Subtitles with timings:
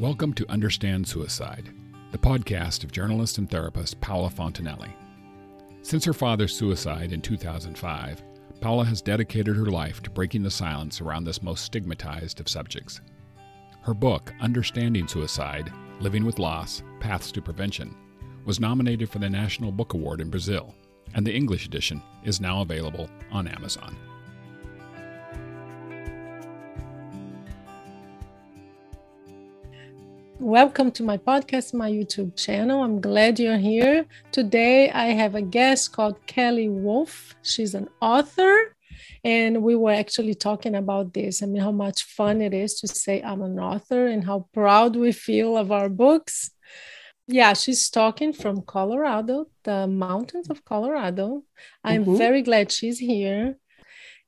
[0.00, 1.74] Welcome to Understand Suicide,
[2.10, 4.86] the podcast of journalist and therapist Paula Fontenelle.
[5.82, 8.22] Since her father's suicide in 2005,
[8.62, 13.02] Paula has dedicated her life to breaking the silence around this most stigmatized of subjects.
[13.82, 15.70] Her book, Understanding Suicide
[16.00, 17.94] Living with Loss Paths to Prevention,
[18.46, 20.74] was nominated for the National Book Award in Brazil,
[21.12, 23.98] and the English edition is now available on Amazon.
[30.50, 32.82] Welcome to my podcast, my YouTube channel.
[32.82, 34.04] I'm glad you're here.
[34.32, 37.36] Today I have a guest called Kelly Wolf.
[37.42, 38.74] She's an author,
[39.22, 41.40] and we were actually talking about this.
[41.40, 44.96] I mean, how much fun it is to say I'm an author and how proud
[44.96, 46.50] we feel of our books.
[47.28, 51.44] Yeah, she's talking from Colorado, the mountains of Colorado.
[51.84, 52.16] I'm mm-hmm.
[52.16, 53.59] very glad she's here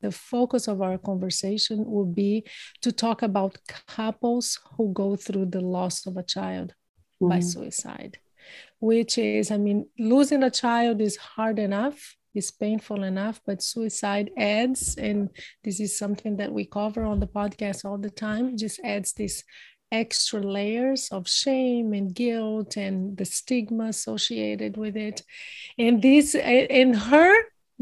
[0.03, 2.45] the focus of our conversation will be
[2.83, 6.75] to talk about couples who go through the loss of a child
[7.23, 7.29] mm-hmm.
[7.29, 8.19] by suicide,
[8.81, 14.31] which is, I mean, losing a child is hard enough, is painful enough, but suicide
[14.37, 15.31] adds, and
[15.63, 19.45] this is something that we cover on the podcast all the time, just adds this
[19.93, 25.23] extra layers of shame and guilt and the stigma associated with it
[25.79, 27.35] and this and her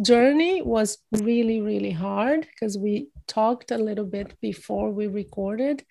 [0.02, 5.84] journey was really, really hard because we talked a little bit before we recorded.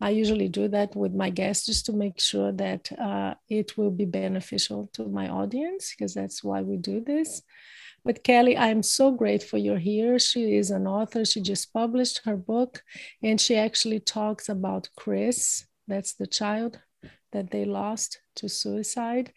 [0.00, 3.90] I usually do that with my guests just to make sure that uh, it will
[3.90, 7.42] be beneficial to my audience because that's why we do this.
[8.04, 10.18] But Kelly, I'm so grateful you're here.
[10.18, 11.24] She is an author.
[11.24, 12.82] She just published her book
[13.22, 15.64] and she actually talks about Chris.
[15.88, 16.80] That's the child
[17.32, 19.32] that they lost to suicide.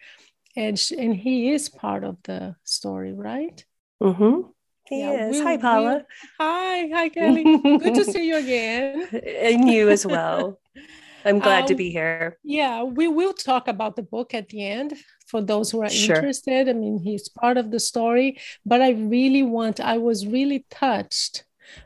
[0.55, 3.63] And, she, and he is part of the story, right?
[4.01, 4.49] Mm-hmm.
[4.87, 5.37] He yeah, is.
[5.37, 5.95] We, hi, Paula.
[5.95, 7.43] We, hi, hi, Kelly.
[7.43, 9.07] Good to see you again.
[9.11, 10.59] and you as well.
[11.25, 12.37] I'm glad um, to be here.
[12.43, 14.93] Yeah, we will talk about the book at the end
[15.27, 16.15] for those who are sure.
[16.15, 16.69] interested.
[16.69, 21.43] I mean, he's part of the story, but I really want, I was really touched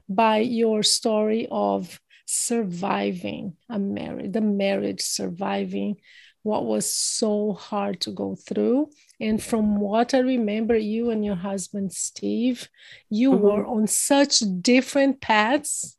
[0.08, 5.98] by your story of surviving a marriage, the marriage surviving
[6.44, 8.90] what was so hard to go through.
[9.20, 12.68] And from what I remember, you and your husband, Steve,
[13.10, 13.44] you mm-hmm.
[13.44, 15.98] were on such different paths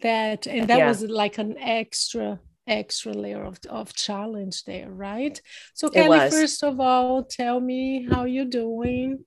[0.00, 0.88] that, and that yeah.
[0.88, 5.40] was like an extra extra layer of, of challenge there right
[5.72, 9.24] so kelly first of all tell me how you're doing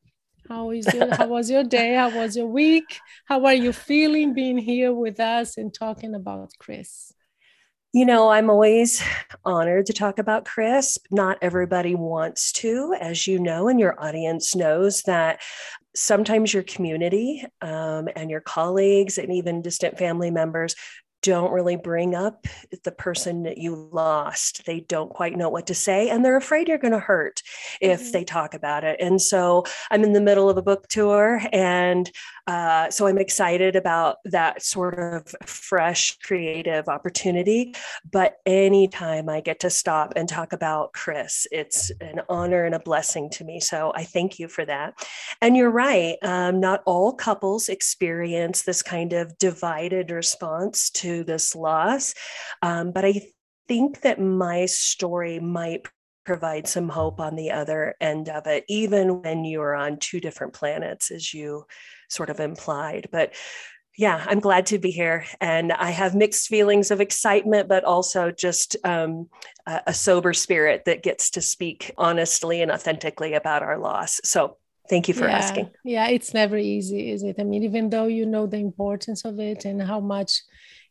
[0.48, 4.36] how is your, how was your day how was your week how are you feeling
[4.36, 7.14] being here with us and talking about chris
[7.94, 9.04] you know, I'm always
[9.44, 10.98] honored to talk about Chris.
[11.10, 15.42] Not everybody wants to, as you know, and your audience knows that
[15.94, 20.76] sometimes your community um, and your colleagues and even distant family members
[21.22, 22.48] don't really bring up
[22.84, 24.66] the person that you lost.
[24.66, 27.44] They don't quite know what to say, and they're afraid you're going to hurt
[27.80, 28.12] if mm-hmm.
[28.12, 29.00] they talk about it.
[29.00, 32.10] And so I'm in the middle of a book tour, and
[32.48, 37.74] uh, so I'm excited about that sort of fresh, creative opportunity.
[38.10, 42.80] But anytime I get to stop and talk about Chris, it's an honor and a
[42.80, 43.60] blessing to me.
[43.60, 44.94] So I thank you for that.
[45.42, 51.56] And you're right, um, not all couples experience this kind of divided response to this
[51.56, 52.14] loss.
[52.62, 53.22] Um, but I
[53.68, 55.88] think that my story might
[56.26, 60.54] provide some hope on the other end of it, even when you're on two different
[60.54, 61.66] planets, as you
[62.12, 63.08] sort of implied.
[63.12, 63.34] But
[63.98, 65.26] yeah, I'm glad to be here.
[65.40, 69.28] And I have mixed feelings of excitement, but also just um,
[69.68, 74.22] a, sober spirit that gets to speak honestly and authentically about our loss.
[74.24, 74.58] So
[74.90, 75.70] thank you for yeah, asking.
[75.84, 77.36] Yeah, it's never easy, is it?
[77.38, 80.42] I mean, even though you know the importance of it and how much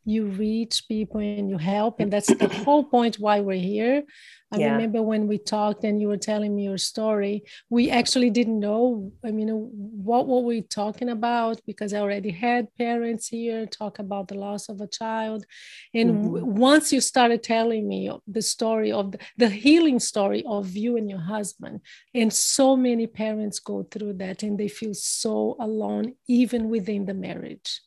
[0.05, 4.03] you reach people and you help and that's the whole point why we're here
[4.53, 4.73] i yeah.
[4.73, 9.13] remember when we talked and you were telling me your story we actually didn't know
[9.25, 14.29] i mean what were we talking about because i already had parents here talk about
[14.29, 15.45] the loss of a child
[15.95, 16.55] and mm-hmm.
[16.55, 21.09] once you started telling me the story of the, the healing story of you and
[21.09, 21.81] your husband
[22.15, 27.15] and so many parents go through that and they feel so alone even within the
[27.15, 27.81] marriage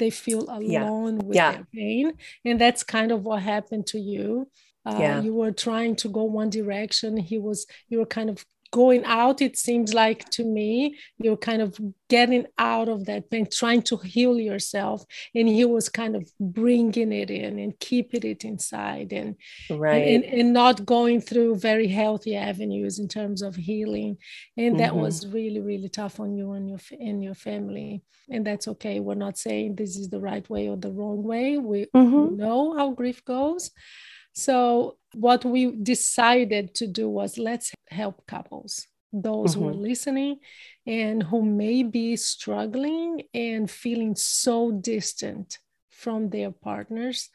[0.00, 1.26] they feel alone yeah.
[1.26, 1.52] with yeah.
[1.52, 2.12] their pain
[2.44, 4.48] and that's kind of what happened to you
[4.86, 5.20] uh, yeah.
[5.20, 7.16] you were trying to go one direction.
[7.16, 10.96] He was you were kind of going out it seems like to me.
[11.18, 11.78] You're kind of
[12.08, 15.04] getting out of that pain trying to heal yourself.
[15.34, 19.36] And he was kind of bringing it in and keeping it inside and
[19.70, 24.18] right and, and, not going through very healthy avenues in terms of healing.
[24.56, 25.00] And that mm-hmm.
[25.00, 28.02] was really really tough on you and your and your family.
[28.28, 29.00] And that's okay.
[29.00, 31.58] We're not saying this is the right way or the wrong way.
[31.58, 32.36] We mm-hmm.
[32.36, 33.72] know how grief goes
[34.32, 39.60] So, what we decided to do was let's help couples, those mm-hmm.
[39.60, 39.82] who are mm-hmm.
[39.82, 40.36] listening
[40.86, 45.58] and who may be struggling and feeling so distant
[45.90, 47.28] from their partners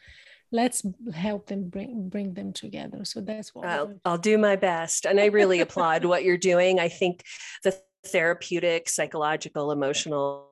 [0.52, 0.84] let's
[1.14, 5.20] help them bring bring them together so that's what I'll, I'll do my best and
[5.20, 7.24] i really applaud what you're doing i think
[7.64, 10.50] the therapeutic psychological emotional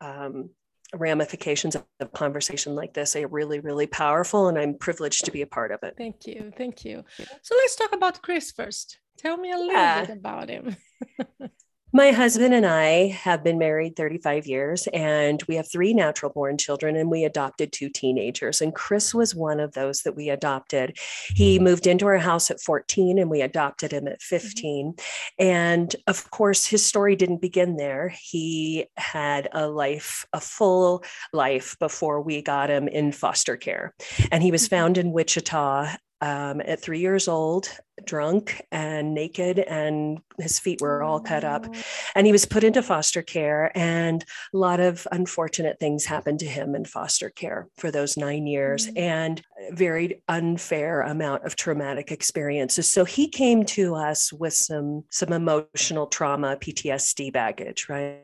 [0.00, 0.50] um,
[0.94, 5.42] ramifications of a conversation like this are really really powerful and i'm privileged to be
[5.42, 5.94] a part of it.
[5.96, 7.04] Thank you thank you.
[7.42, 8.98] So let's talk about chris first.
[9.18, 10.04] Tell me a little yeah.
[10.04, 10.76] bit about him
[11.92, 16.56] My husband and I have been married 35 years, and we have three natural born
[16.56, 18.60] children, and we adopted two teenagers.
[18.60, 20.96] And Chris was one of those that we adopted.
[21.34, 24.36] He moved into our house at 14, and we adopted him at mm-hmm.
[24.36, 24.94] 15.
[25.40, 28.14] And of course, his story didn't begin there.
[28.20, 31.02] He had a life, a full
[31.32, 33.94] life before we got him in foster care.
[34.30, 34.76] And he was mm-hmm.
[34.76, 37.68] found in Wichita um, at three years old,
[38.04, 41.66] drunk and naked, and his feet were all cut up.
[42.14, 44.24] And he was put into foster care, and
[44.54, 48.86] a lot of unfortunate things happened to him in foster care for those nine years,
[48.86, 48.98] mm-hmm.
[48.98, 49.42] and
[49.72, 52.88] very unfair amount of traumatic experiences.
[52.88, 58.20] So he came to us with some some emotional trauma, PTSD baggage, right?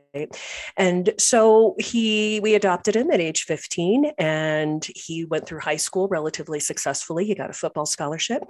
[0.77, 6.09] And so he we adopted him at age 15 and he went through high school
[6.09, 7.25] relatively successfully.
[7.27, 8.43] He got a football scholarship.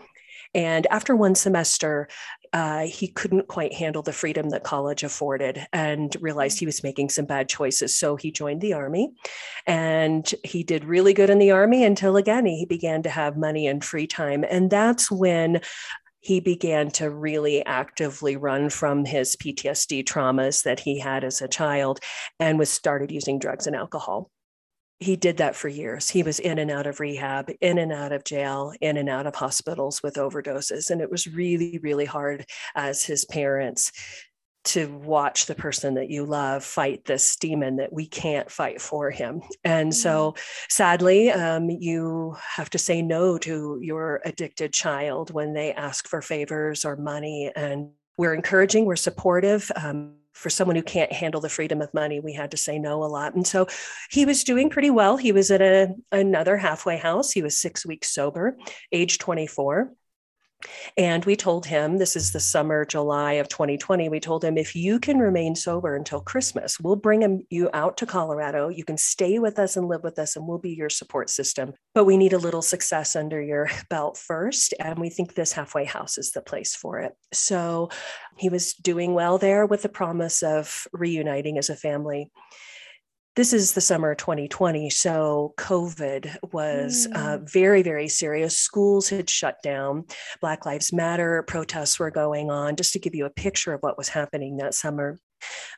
[0.57, 2.09] And after one semester,
[2.55, 7.11] uh, he couldn't quite handle the freedom that college afforded and realized he was making
[7.11, 7.95] some bad choices.
[7.95, 9.13] So he joined the army
[9.67, 13.67] and he did really good in the army until again he began to have money
[13.67, 14.47] and free time.
[14.49, 15.61] And that's when
[16.21, 21.49] he began to really actively run from his PTSD traumas that he had as a
[21.49, 22.01] child
[22.41, 24.31] and was started using drugs and alcohol.
[24.99, 26.09] He did that for years.
[26.09, 29.27] He was in and out of rehab, in and out of jail, in and out
[29.27, 30.91] of hospitals with overdoses.
[30.91, 33.93] And it was really, really hard as his parents
[34.67, 39.11] to watch the person that you love fight this demon that we can't fight for
[39.11, 39.41] him.
[39.63, 40.41] And so, mm-hmm.
[40.69, 46.21] sadly, um, you have to say no to your addicted child when they ask for
[46.21, 47.53] favors or money.
[47.55, 49.71] And we're encouraging, we're supportive.
[49.77, 53.03] Um, for someone who can't handle the freedom of money, we had to say no
[53.03, 53.35] a lot.
[53.35, 53.67] And so
[54.11, 55.17] he was doing pretty well.
[55.17, 57.33] He was at a, another halfway house.
[57.33, 58.59] He was six weeks sober,
[58.93, 59.93] age 24.
[60.97, 64.75] And we told him, this is the summer, July of 2020, we told him, if
[64.75, 68.69] you can remain sober until Christmas, we'll bring him, you out to Colorado.
[68.69, 71.75] You can stay with us and live with us, and we'll be your support system.
[71.95, 74.75] But we need a little success under your belt first.
[74.81, 77.13] And we think this halfway house is the place for it.
[77.33, 77.91] So
[78.37, 82.31] he was doing well there with the promise of reuniting as a family
[83.37, 87.17] this is the summer of 2020 so covid was mm.
[87.17, 90.05] uh, very very serious schools had shut down
[90.41, 93.99] black lives matter protests were going on just to give you a picture of what
[93.99, 95.19] was happening that summer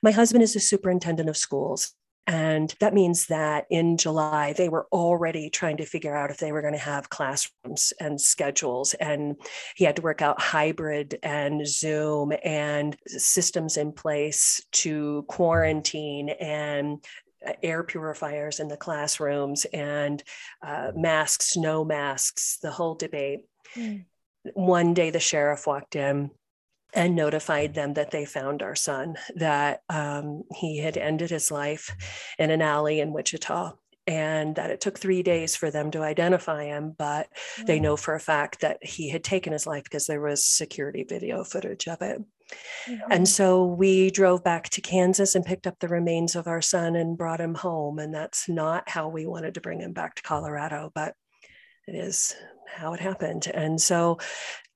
[0.03, 1.93] my husband is a superintendent of schools
[2.29, 6.53] and that means that in July, they were already trying to figure out if they
[6.53, 8.93] were going to have classrooms and schedules.
[8.93, 9.37] And
[9.77, 17.03] he had to work out hybrid and Zoom and systems in place to quarantine and
[17.63, 20.23] air purifiers in the classrooms and
[20.63, 23.41] uh, masks, no masks, the whole debate.
[23.75, 24.05] Mm.
[24.55, 26.31] One day the sheriff walked in
[26.95, 31.95] and notified them that they found our son, that um, he had ended his life
[32.39, 33.73] in an alley in Wichita.
[34.07, 37.67] And that it took three days for them to identify him, but mm.
[37.67, 41.05] they know for a fact that he had taken his life because there was security
[41.07, 42.23] video footage of it.
[42.87, 43.13] Mm-hmm.
[43.13, 46.97] And so we drove back to Kansas and picked up the remains of our son
[46.97, 47.99] and brought him home.
[47.99, 51.15] And that's not how we wanted to bring him back to Colorado, but
[51.87, 52.35] it is
[52.67, 53.47] how it happened.
[53.47, 54.19] And so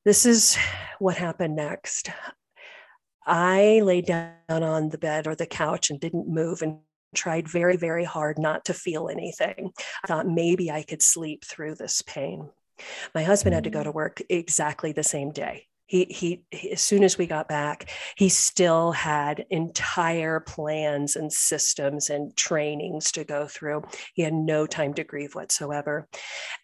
[0.04, 0.56] this is
[0.98, 2.10] what happened next.
[3.24, 6.78] I laid down on the bed or the couch and didn't move and
[7.14, 9.70] tried very, very hard not to feel anything.
[10.02, 12.50] I thought maybe I could sleep through this pain.
[13.14, 13.94] My husband had to go to mm.
[13.94, 18.30] work exactly the same day he, he, he, as soon as we got back he
[18.30, 23.82] still had entire plans and systems and trainings to go through.
[24.14, 26.08] He had no time to grieve whatsoever.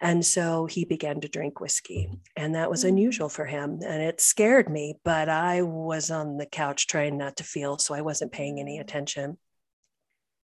[0.01, 2.89] And so he began to drink whiskey and that was mm.
[2.89, 7.37] unusual for him and it scared me but i was on the couch trying not
[7.37, 9.37] to feel so i wasn't paying any attention.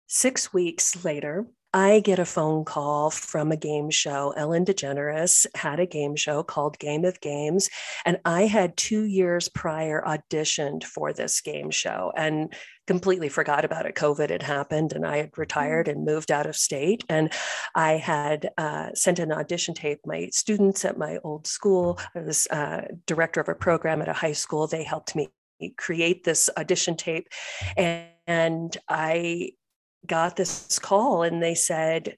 [0.05, 4.33] Six weeks later I get a phone call from a game show.
[4.35, 7.69] Ellen DeGeneres had a game show called Game of Games.
[8.03, 12.11] And I had two years prior auditioned for this game show.
[12.17, 12.51] And
[12.87, 13.93] completely forgot about it.
[13.93, 17.03] COVID had happened and I had retired and moved out of state.
[17.09, 17.31] And
[17.75, 19.99] I had uh, sent an audition tape.
[20.03, 24.13] My students at my old school, I was uh, director of a program at a
[24.13, 24.65] high school.
[24.65, 25.29] They helped me
[25.77, 27.27] create this audition tape.
[27.75, 29.51] And, and I
[30.05, 32.15] got this call and they said,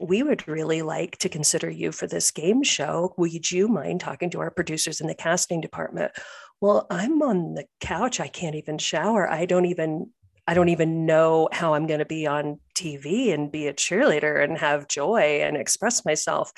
[0.00, 3.14] we would really like to consider you for this game show.
[3.16, 6.12] Would you mind talking to our producers in the casting department?
[6.60, 8.20] Well, I'm on the couch.
[8.20, 9.30] I can't even shower.
[9.30, 10.10] I don't even
[10.46, 14.44] I don't even know how I'm going to be on TV and be a cheerleader
[14.44, 16.52] and have joy and express myself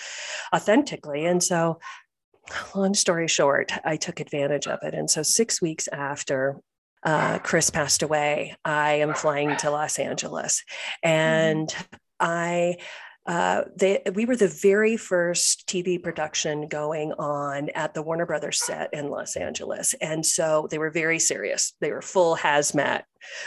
[0.52, 1.24] authentically.
[1.24, 1.78] And so,
[2.74, 4.94] long story short, I took advantage of it.
[4.94, 6.56] And so, six weeks after
[7.02, 10.62] uh, Chris passed away, I am flying to Los Angeles.
[11.04, 11.08] Mm-hmm.
[11.08, 11.76] And
[12.18, 12.76] I
[13.26, 18.64] uh, they, we were the very first TV production going on at the Warner Brothers
[18.64, 19.94] set in Los Angeles.
[20.00, 21.74] And so they were very serious.
[21.80, 23.02] They were full hazmat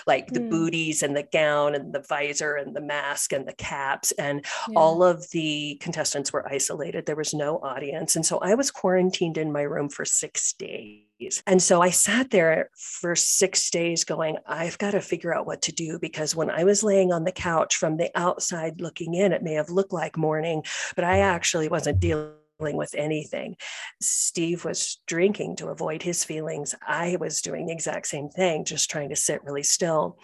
[0.07, 0.49] like the mm.
[0.49, 4.11] booties and the gown and the visor and the mask and the caps.
[4.13, 4.77] And yeah.
[4.77, 7.05] all of the contestants were isolated.
[7.05, 8.15] There was no audience.
[8.15, 11.43] And so I was quarantined in my room for six days.
[11.45, 15.61] And so I sat there for six days going, I've got to figure out what
[15.63, 19.33] to do because when I was laying on the couch from the outside looking in,
[19.33, 20.63] it may have looked like mourning,
[20.95, 23.55] but I actually wasn't dealing with anything.
[24.01, 26.75] Steve was drinking to avoid his feelings.
[26.85, 30.19] I was doing the exact same thing, just trying to sit really still.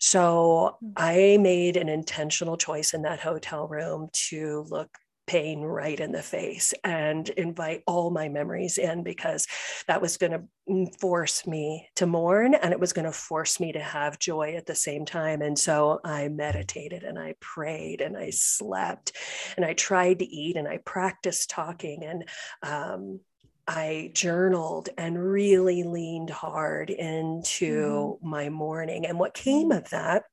[0.00, 0.90] So hmm.
[0.96, 4.90] I made an intentional choice in that hotel room to look
[5.26, 9.46] pain right in the face and invite all my memories in because
[9.86, 13.72] that was going to force me to mourn and it was going to force me
[13.72, 15.42] to have joy at the same time.
[15.42, 19.12] And so I meditated and I prayed and I slept
[19.56, 22.28] and I tried to eat and I practiced talking and,
[22.62, 23.20] um,
[23.66, 28.22] I journaled and really leaned hard into mm.
[28.22, 29.06] my mourning.
[29.06, 29.78] And what came mm-hmm.
[29.78, 30.24] of that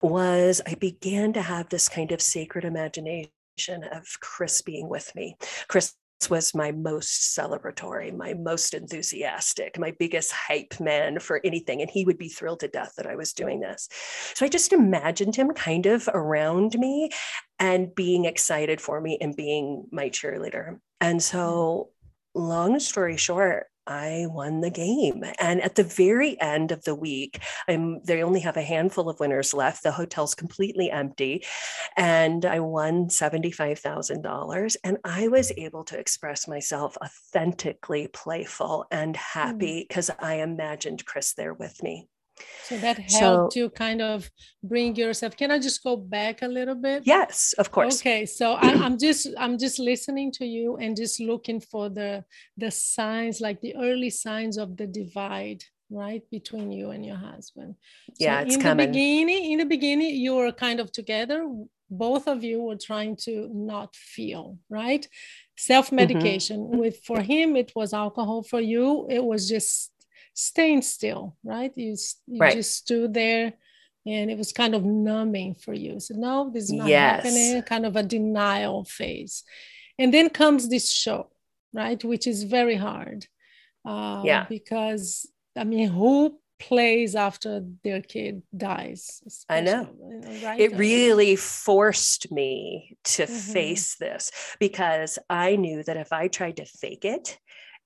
[0.00, 3.30] was I began to have this kind of sacred imagination
[3.92, 5.36] of Chris being with me.
[5.68, 5.94] Chris
[6.28, 11.80] was my most celebratory, my most enthusiastic, my biggest hype man for anything.
[11.80, 13.88] And he would be thrilled to death that I was doing this.
[14.34, 17.10] So I just imagined him kind of around me
[17.58, 20.78] and being excited for me and being my cheerleader.
[21.00, 21.22] And mm.
[21.22, 21.90] so,
[22.34, 25.24] long story short, I won the game.
[25.40, 29.18] And at the very end of the week, I'm, they only have a handful of
[29.18, 29.82] winners left.
[29.82, 31.44] The hotel's completely empty.
[31.96, 34.76] And I won $75,000.
[34.84, 40.16] And I was able to express myself authentically playful and happy because mm.
[40.22, 42.08] I imagined Chris there with me.
[42.68, 44.30] So that helped so, you kind of
[44.62, 45.36] bring yourself.
[45.36, 47.02] Can I just go back a little bit?
[47.06, 48.00] Yes, of course.
[48.00, 52.24] Okay, so I, I'm just I'm just listening to you and just looking for the
[52.58, 57.76] the signs, like the early signs of the divide, right, between you and your husband.
[58.08, 58.86] So yeah, it's in coming.
[58.86, 59.52] the beginning.
[59.52, 61.48] In the beginning, you were kind of together.
[61.90, 65.08] Both of you were trying to not feel right.
[65.56, 66.60] Self medication.
[66.60, 66.78] Mm-hmm.
[66.78, 68.42] With for him, it was alcohol.
[68.42, 69.90] For you, it was just
[70.38, 71.72] staying still, right?
[71.74, 71.96] You,
[72.28, 72.54] you right.
[72.54, 73.54] just stood there
[74.06, 75.98] and it was kind of numbing for you.
[75.98, 77.24] So, no, this is not yes.
[77.24, 79.42] happening, kind of a denial phase.
[79.98, 81.30] And then comes this show,
[81.72, 82.02] right?
[82.04, 83.26] Which is very hard.
[83.84, 84.46] Uh, yeah.
[84.48, 89.44] Because, I mean, who plays after their kid dies?
[89.48, 89.88] I know.
[90.44, 90.60] Right?
[90.60, 93.52] It really forced me to mm-hmm.
[93.52, 94.30] face this
[94.60, 97.38] because I knew that if I tried to fake it,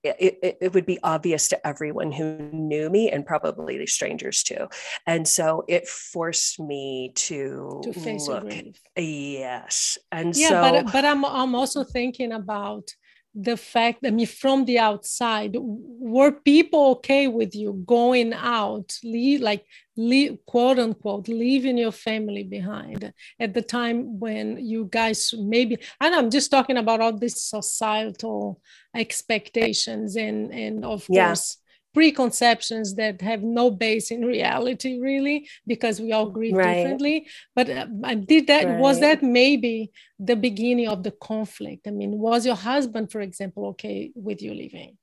[0.03, 4.43] it, it, it, would be obvious to everyone who knew me and probably the strangers
[4.43, 4.69] too.
[5.07, 8.53] And so it forced me to, to face look.
[8.97, 9.99] Yes.
[10.11, 12.89] And yeah, so, but, but I'm, I'm also thinking about
[13.35, 19.41] the fact i mean from the outside were people okay with you going out leave
[19.41, 19.65] like
[19.97, 26.15] leave quote unquote leaving your family behind at the time when you guys maybe and
[26.15, 28.61] i'm just talking about all these societal
[28.95, 31.29] expectations and and of yeah.
[31.29, 31.57] course
[31.95, 36.75] preconceptions that have no base in reality really because we all grieve right.
[36.75, 38.79] differently but uh, did that right.
[38.79, 43.67] was that maybe the beginning of the conflict i mean was your husband for example
[43.67, 44.97] okay with you leaving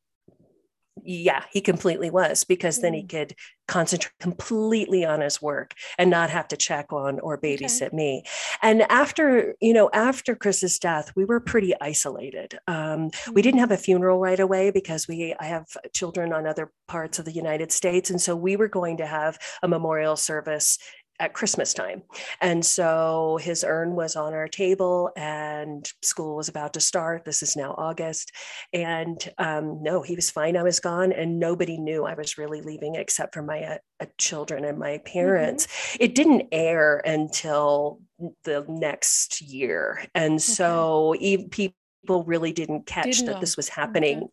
[1.03, 3.09] yeah, he completely was because then he mm.
[3.09, 3.35] could
[3.67, 7.95] concentrate completely on his work and not have to check on or babysit okay.
[7.95, 8.23] me.
[8.63, 12.57] And after, you know, after Chris's death, we were pretty isolated.
[12.67, 13.33] Um, mm-hmm.
[13.33, 13.61] We didn't mm.
[13.61, 17.31] have a funeral right away because we, I have children on other parts of the
[17.31, 18.09] United States.
[18.09, 20.79] And so we were going to have a memorial service
[21.19, 22.01] at Christmas time.
[22.41, 27.25] And so his urn was on our table and school was about to start.
[27.25, 28.31] This is now August.
[28.73, 30.55] And um, no, he was fine.
[30.55, 34.05] I was gone and nobody knew I was really leaving except for my uh, uh
[34.17, 35.67] children and my parents.
[35.67, 36.03] Mm-hmm.
[36.03, 38.01] It didn't air until
[38.43, 40.05] the next year.
[40.15, 40.39] And okay.
[40.39, 43.39] so people really didn't catch didn't that know.
[43.39, 44.27] this was happening okay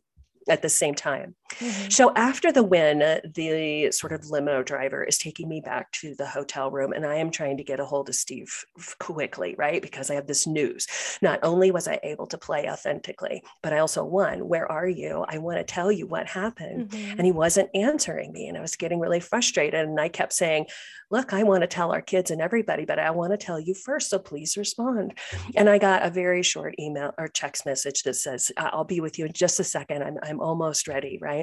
[0.48, 1.34] at the same time.
[1.54, 1.90] Mm-hmm.
[1.90, 2.98] So after the win,
[3.34, 7.16] the sort of limo driver is taking me back to the hotel room, and I
[7.16, 8.64] am trying to get a hold of Steve
[8.98, 9.80] quickly, right?
[9.80, 10.86] Because I have this news.
[11.22, 14.48] Not only was I able to play authentically, but I also won.
[14.48, 15.24] Where are you?
[15.28, 16.90] I want to tell you what happened.
[16.90, 17.12] Mm-hmm.
[17.12, 19.86] And he wasn't answering me, and I was getting really frustrated.
[19.86, 20.66] And I kept saying,
[21.08, 23.74] Look, I want to tell our kids and everybody, but I want to tell you
[23.74, 24.10] first.
[24.10, 25.14] So please respond.
[25.54, 29.16] And I got a very short email or text message that says, I'll be with
[29.16, 30.02] you in just a second.
[30.02, 31.35] I'm, I'm almost ready, right?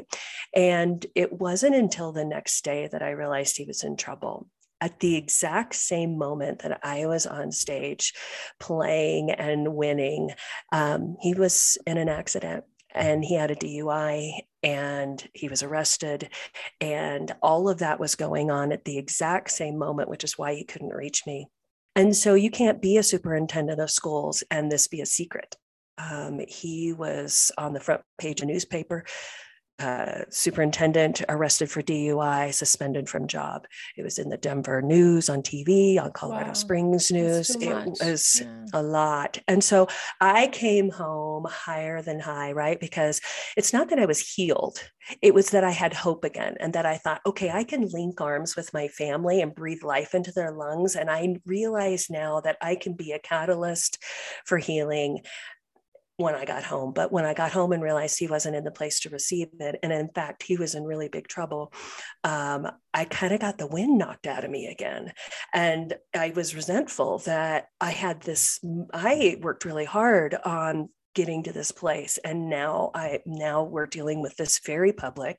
[0.55, 4.47] And it wasn't until the next day that I realized he was in trouble
[4.83, 8.13] at the exact same moment that I was on stage
[8.59, 10.31] playing and winning,
[10.73, 16.29] um, he was in an accident and he had a DUI and he was arrested.
[16.81, 20.53] And all of that was going on at the exact same moment, which is why
[20.53, 21.47] he couldn't reach me.
[21.95, 25.55] And so you can't be a superintendent of schools and this be a secret.
[25.97, 29.05] Um, he was on the front page of newspaper
[29.83, 33.67] uh, superintendent arrested for DUI, suspended from job.
[33.97, 36.53] It was in the Denver news on TV, on Colorado wow.
[36.53, 37.49] Springs news.
[37.49, 38.65] It was yeah.
[38.73, 39.39] a lot.
[39.47, 39.87] And so
[40.21, 42.79] I came home higher than high, right?
[42.79, 43.19] Because
[43.57, 44.79] it's not that I was healed,
[45.21, 48.21] it was that I had hope again and that I thought, okay, I can link
[48.21, 50.95] arms with my family and breathe life into their lungs.
[50.95, 54.01] And I realize now that I can be a catalyst
[54.45, 55.19] for healing
[56.23, 56.93] when I got home.
[56.93, 59.79] But when I got home and realized he wasn't in the place to receive it,
[59.83, 61.71] and in fact, he was in really big trouble,
[62.23, 65.13] um, I kind of got the wind knocked out of me again.
[65.53, 68.59] And I was resentful that I had this,
[68.93, 74.19] I worked really hard on getting to this place and now i now we're dealing
[74.19, 75.37] with this very public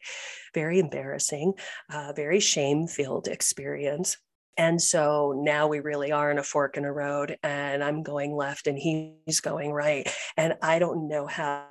[0.55, 1.53] very embarrassing
[1.93, 4.17] uh, very shame filled experience
[4.57, 8.35] and so now we really are in a fork in a road, and I'm going
[8.35, 10.09] left and he's going right.
[10.37, 11.67] And I don't know how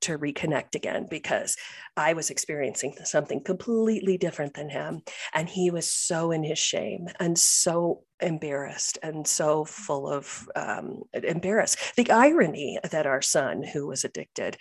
[0.00, 1.56] to reconnect again because
[1.96, 5.02] I was experiencing something completely different than him.
[5.32, 11.02] And he was so in his shame and so embarrassed and so full of um,
[11.12, 11.78] embarrassed.
[11.96, 14.56] The irony that our son, who was addicted,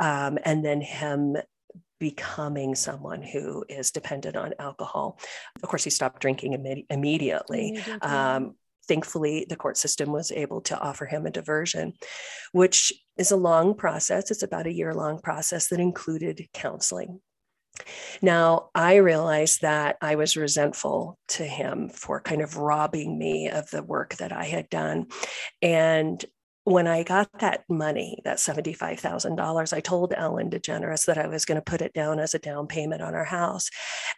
[0.00, 1.36] um, and then him
[2.00, 5.18] becoming someone who is dependent on alcohol.
[5.62, 7.68] Of course, he stopped drinking Im- immediately.
[7.70, 8.00] immediately.
[8.00, 8.54] Um,
[8.86, 11.92] thankfully, the court system was able to offer him a diversion,
[12.52, 14.30] which is a long process.
[14.30, 17.20] It's about a year long process that included counseling.
[18.22, 23.70] Now, I realized that I was resentful to him for kind of robbing me of
[23.70, 25.06] the work that I had done.
[25.62, 26.24] And
[26.68, 31.56] when I got that money, that $75,000, I told Ellen DeGeneres that I was going
[31.56, 33.70] to put it down as a down payment on our house.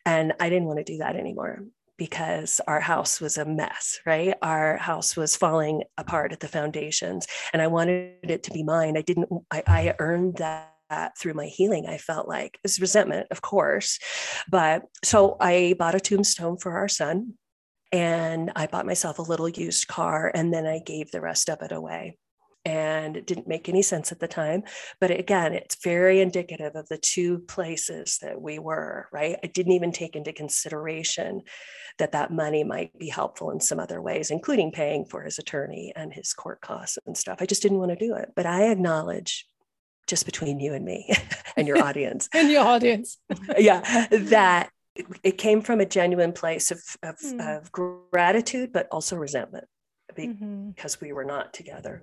[0.04, 1.62] And I didn't want to do that anymore
[1.96, 4.34] because our house was a mess, right?
[4.42, 8.96] Our house was falling apart at the foundations and I wanted it to be mine.
[8.96, 10.72] I didn't, I, I earned that
[11.18, 11.86] through my healing.
[11.86, 13.98] I felt like it's resentment, of course.
[14.50, 17.34] But so I bought a tombstone for our son
[17.92, 21.60] and I bought myself a little used car and then I gave the rest of
[21.62, 22.16] it away
[22.64, 24.62] and it didn't make any sense at the time.
[25.00, 29.38] But again, it's very indicative of the two places that we were, right?
[29.42, 31.42] I didn't even take into consideration
[31.98, 35.92] that that money might be helpful in some other ways, including paying for his attorney
[35.96, 37.38] and his court costs and stuff.
[37.40, 38.32] I just didn't want to do it.
[38.36, 39.46] But I acknowledge
[40.10, 41.08] just between you and me
[41.56, 43.18] and your audience and your audience
[43.58, 44.70] yeah that
[45.22, 47.58] it came from a genuine place of, of, mm.
[47.58, 49.66] of gratitude but also resentment
[50.16, 50.70] mm-hmm.
[50.70, 52.02] because we were not together.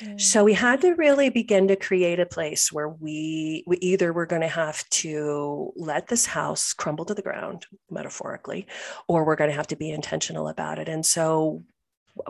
[0.00, 0.16] Yeah.
[0.16, 4.26] So we had to really begin to create a place where we, we either were
[4.26, 8.66] going to have to let this house crumble to the ground, metaphorically,
[9.08, 10.88] or we're going to have to be intentional about it.
[10.88, 11.62] And so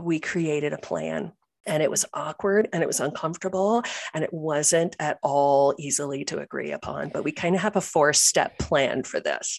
[0.01, 1.33] we created a plan
[1.67, 3.83] and it was awkward and it was uncomfortable
[4.15, 7.81] and it wasn't at all easily to agree upon but we kind of have a
[7.81, 9.59] four step plan for this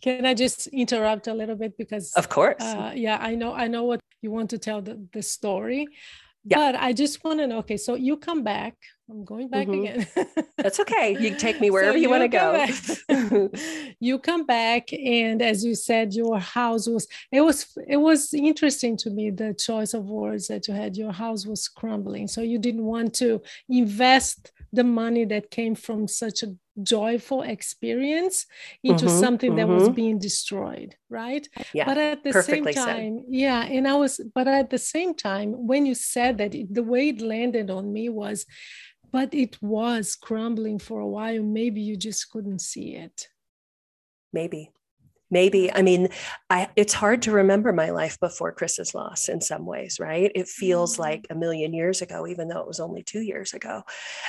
[0.00, 2.62] can I just interrupt a little bit because of course.
[2.62, 5.86] Uh, yeah, I know I know what you want to tell the, the story.
[6.44, 6.56] Yeah.
[6.56, 8.74] But I just want to know, okay, so you come back.
[9.10, 10.00] I'm going back mm-hmm.
[10.00, 10.44] again.
[10.56, 11.16] That's okay.
[11.18, 13.50] You take me wherever so you, you want to go.
[14.00, 18.96] you come back and as you said, your house was it was it was interesting
[18.98, 20.96] to me the choice of words that you had.
[20.96, 22.28] Your house was crumbling.
[22.28, 28.46] So you didn't want to invest the money that came from such a joyful experience
[28.84, 29.58] into mm-hmm, something mm-hmm.
[29.58, 29.94] that was mm-hmm.
[29.94, 33.24] being destroyed right yeah but at the same time said.
[33.28, 37.08] yeah and i was but at the same time when you said that the way
[37.08, 38.46] it landed on me was
[39.10, 43.28] but it was crumbling for a while maybe you just couldn't see it
[44.32, 44.70] maybe
[45.30, 46.08] maybe i mean
[46.50, 50.48] i it's hard to remember my life before chris's loss in some ways right it
[50.48, 51.02] feels mm-hmm.
[51.02, 53.82] like a million years ago even though it was only two years ago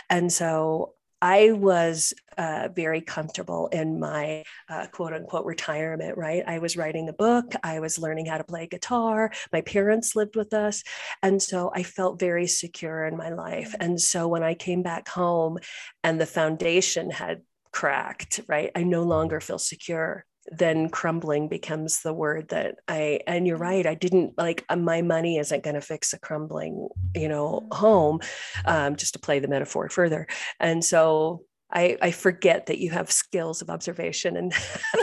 [0.09, 6.43] and so I was uh, very comfortable in my uh, quote unquote retirement, right?
[6.47, 10.35] I was writing a book, I was learning how to play guitar, my parents lived
[10.35, 10.83] with us.
[11.21, 13.75] And so I felt very secure in my life.
[13.79, 15.57] And so when I came back home
[16.03, 17.41] and the foundation had
[17.73, 23.45] cracked, right, I no longer feel secure then crumbling becomes the word that I, and
[23.47, 27.27] you're right, I didn't like uh, my money isn't going to fix a crumbling, you
[27.27, 27.75] know, mm.
[27.75, 28.19] home,
[28.65, 30.27] um, just to play the metaphor further.
[30.59, 34.53] And so I, I forget that you have skills of observation and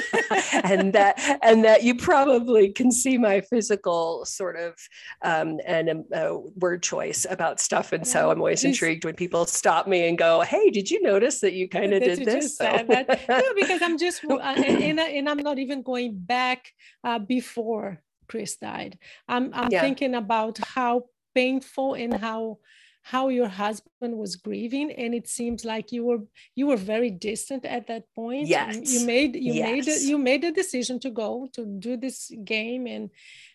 [0.64, 4.74] and that and that you probably can see my physical sort of
[5.22, 9.46] um, and um, uh, word choice about stuff and so I'm always intrigued when people
[9.46, 12.64] stop me and go hey did you notice that you kind of did this so.
[12.64, 13.28] that.
[13.28, 16.66] no, because I'm just uh, and, and, I'm not even going back
[17.04, 18.98] uh, before Chris died
[19.28, 19.82] I'm, I'm yeah.
[19.82, 22.58] thinking about how painful and how
[23.06, 26.22] how your husband was grieving and it seems like you were
[26.56, 28.48] you were very distant at that point.
[28.48, 28.92] Yes.
[28.92, 29.86] you made you yes.
[29.86, 33.10] made you made a decision to go to do this game and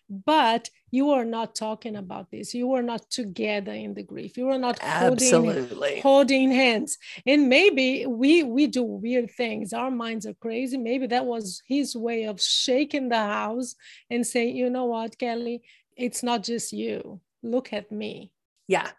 [0.08, 2.54] but you are not talking about this.
[2.54, 4.38] You are not together in the grief.
[4.38, 5.68] You are not Absolutely.
[5.70, 6.96] holding, holding hands.
[7.26, 9.74] And maybe we we do weird things.
[9.74, 10.78] Our minds are crazy.
[10.78, 13.74] Maybe that was his way of shaking the house
[14.08, 15.60] and saying you know what kelly?
[15.94, 17.20] It's not just you.
[17.42, 18.32] Look at me.
[18.66, 18.92] Yeah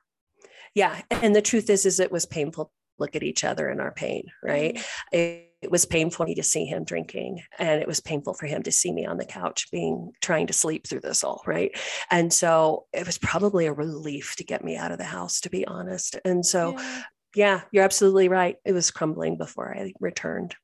[0.76, 3.92] yeah and the truth is is it was painful look at each other in our
[3.92, 4.76] pain right?
[4.76, 5.18] Mm-hmm.
[5.18, 8.46] it, it, was painful for me to see him drinking and it was painful for
[8.46, 11.72] him to see me on the couch being trying to sleep through this all right?
[12.12, 15.50] And so it was probably a relief to get me out of the house to
[15.50, 16.18] be honest.
[16.26, 17.04] And so yeah,
[17.36, 18.58] yeah you're absolutely right.
[18.66, 20.56] It was crumbling before i returned.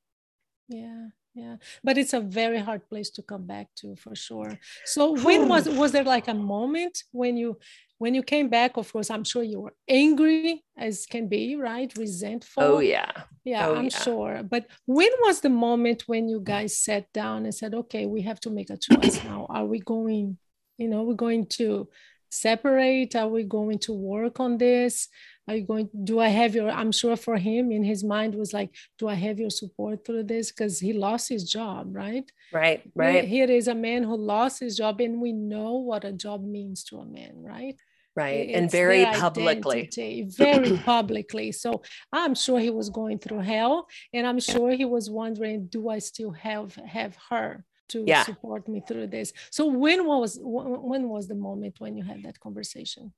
[0.68, 1.08] Yeah
[1.40, 4.58] yeah but it's a very hard place to come back to for sure.
[4.84, 7.58] So when was was there like a moment when you
[7.98, 8.76] when you came back?
[8.76, 11.90] Of course i'm sure you were angry as can be right?
[11.96, 12.62] Oh, Resentful.
[12.62, 13.12] oh yeah.
[13.44, 14.02] Yeah oh, i'm yeah.
[14.06, 14.42] sure.
[14.42, 18.40] But when was the moment when you guys sat down and said okay we have
[18.40, 19.46] to make a choice now.
[19.48, 20.38] Are we going
[20.78, 21.88] you know we're going to
[22.30, 23.14] separate?
[23.16, 25.08] Are we going to work on this?
[25.50, 28.52] Are you going do i have your i'm sure for him in his mind was
[28.52, 30.52] like do i have your support through this?
[30.52, 32.30] Because he lost his job right?
[32.52, 33.24] Right right.
[33.24, 36.84] here is a man who lost his job and we know what a job means
[36.84, 37.74] to a man right?
[38.14, 39.88] Right it's and very publicly.
[40.36, 41.50] very publicly.
[41.50, 45.88] So i'm sure he was going through hell and i'm sure he was wondering do
[45.88, 48.24] i still have have her to yeah.
[48.24, 49.32] support me through this.
[49.50, 53.12] So when was when was the moment when you had that conversation?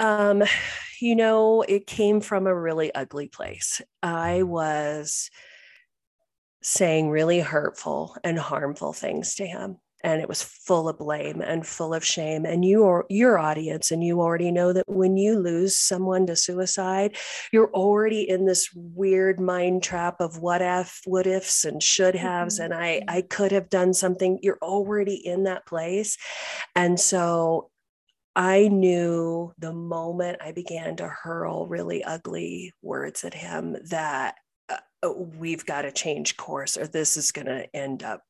[0.00, 0.42] Um
[1.00, 3.80] you know it came from a really ugly place.
[4.02, 5.30] I was
[6.62, 11.66] saying really hurtful and harmful things to him and it was full of blame and
[11.66, 15.38] full of shame and you or your audience and you already know that when you
[15.38, 17.16] lose someone to suicide
[17.52, 22.60] you're already in this weird mind trap of what if what ifs and should haves
[22.60, 22.72] mm-hmm.
[22.72, 24.38] and i i could have done something.
[24.42, 26.16] You're already in that place.
[26.74, 27.70] And so
[28.36, 34.36] I knew the moment I began to hurl really ugly words at him that
[34.68, 38.22] uh, we've got to change course or this is going to end up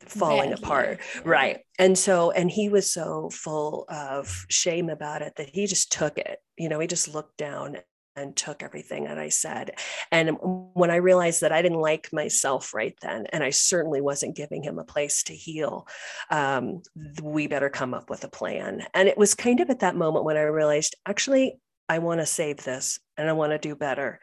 [0.00, 5.48] falling apart right and so and he was so full of shame about it that
[5.48, 7.76] he just took it you know he just looked down
[8.16, 9.72] and took everything that I said.
[10.10, 14.36] And when I realized that I didn't like myself right then, and I certainly wasn't
[14.36, 15.86] giving him a place to heal,
[16.30, 16.82] um,
[17.22, 18.86] we better come up with a plan.
[18.94, 22.26] And it was kind of at that moment when I realized, actually, I want to
[22.26, 24.18] save this and I want to do better.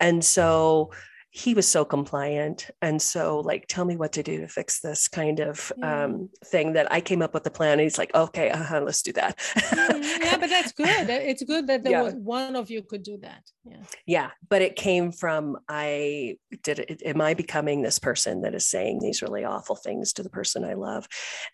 [0.00, 0.90] And so
[1.36, 5.06] he was so compliant and so like tell me what to do to fix this
[5.06, 6.04] kind of yeah.
[6.04, 9.02] um, thing that i came up with the plan and he's like okay uh-huh, let's
[9.02, 12.02] do that yeah but that's good it's good that there yeah.
[12.02, 16.78] was one of you could do that yeah yeah but it came from i did
[16.78, 20.30] it am i becoming this person that is saying these really awful things to the
[20.30, 21.06] person i love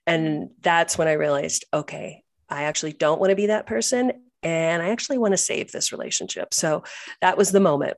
[0.06, 0.52] and mm-hmm.
[0.60, 4.12] that's when i realized okay i actually don't want to be that person
[4.44, 6.84] and i actually want to save this relationship so
[7.20, 7.96] that was the moment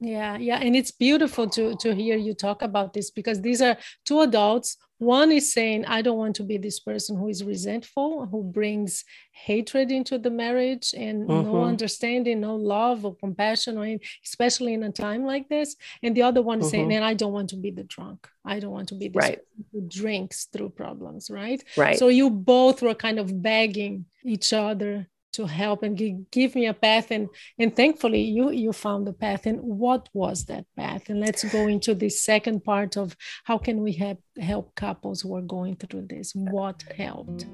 [0.00, 3.76] Yeah, yeah, and it's beautiful to to hear you talk about this because these are
[4.06, 4.78] two adults.
[4.96, 9.04] One is saying, "I don't want to be this person who is resentful, who brings
[9.32, 11.52] hatred into the marriage, and mm-hmm.
[11.52, 16.16] no understanding, no love or compassion, or in, especially in a time like this." And
[16.16, 16.68] the other one mm-hmm.
[16.68, 18.26] saying, "And I don't want to be the drunk.
[18.42, 19.38] I don't want to be this right.
[19.70, 21.62] who drinks through problems." Right.
[21.76, 21.98] Right.
[21.98, 26.74] So you both were kind of begging each other to help and give me a
[26.74, 27.10] path.
[27.10, 29.46] And and thankfully you you found the path.
[29.46, 31.08] And what was that path?
[31.08, 35.34] And let's go into the second part of how can we help help couples who
[35.36, 36.32] are going through this?
[36.34, 37.46] What helped?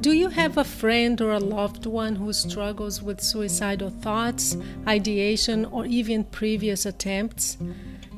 [0.00, 5.64] Do you have a friend or a loved one who struggles with suicidal thoughts ideation
[5.64, 7.58] or even previous attempts?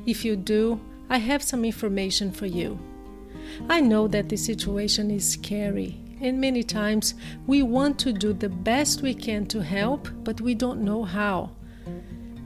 [0.05, 0.79] If you do
[1.11, 2.79] i have some information for you.
[3.67, 7.15] I know that the situation is scary, and many times
[7.47, 11.51] we want to do the best we can to help, but we don't know how.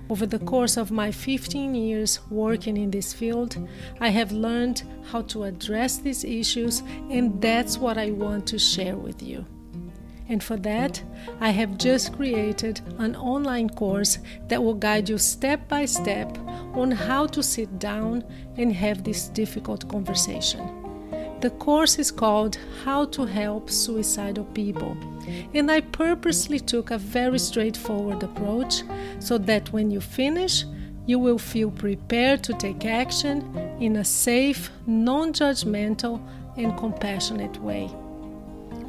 [0.09, 3.57] Over the course of my 15 years working in this field,
[3.99, 8.95] I have learned how to address these issues, and that's what I want to share
[8.95, 9.45] with you.
[10.29, 11.01] And for that,
[11.39, 16.38] I have just created an online course that will guide you step by step
[16.73, 18.23] on how to sit down
[18.57, 20.82] and have this difficult conversation.
[21.43, 24.95] The course is called How to Help Suicidal People,
[25.53, 28.84] and I purposely took a very straightforward approach
[29.19, 30.63] so that when you finish,
[31.06, 33.41] you will feel prepared to take action
[33.82, 36.25] in a safe, non judgmental,
[36.56, 37.91] and compassionate way.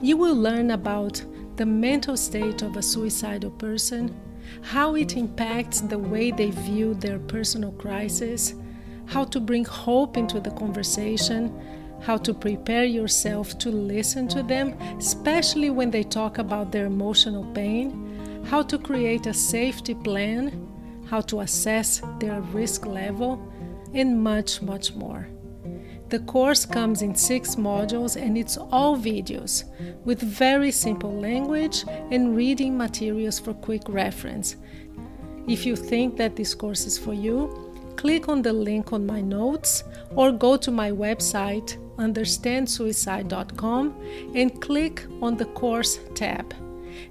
[0.00, 1.24] You will learn about
[1.56, 4.14] the mental state of a suicidal person,
[4.62, 8.54] how it impacts the way they view their personal crisis,
[9.06, 11.52] how to bring hope into the conversation
[12.04, 17.44] how to prepare yourself to listen to them, especially when they talk about their emotional
[17.54, 20.68] pain, how to create a safety plan,
[21.08, 23.50] how to assess their risk level,
[23.94, 25.26] and much, much more.
[26.10, 29.64] The course comes in six modules and it's all videos
[30.04, 34.56] with very simple language and reading materials for quick reference.
[35.48, 37.48] If you think that this course is for you,
[37.96, 43.94] click on the link on my notes or go to my website understandsuicide.com
[44.34, 46.54] and click on the course tab.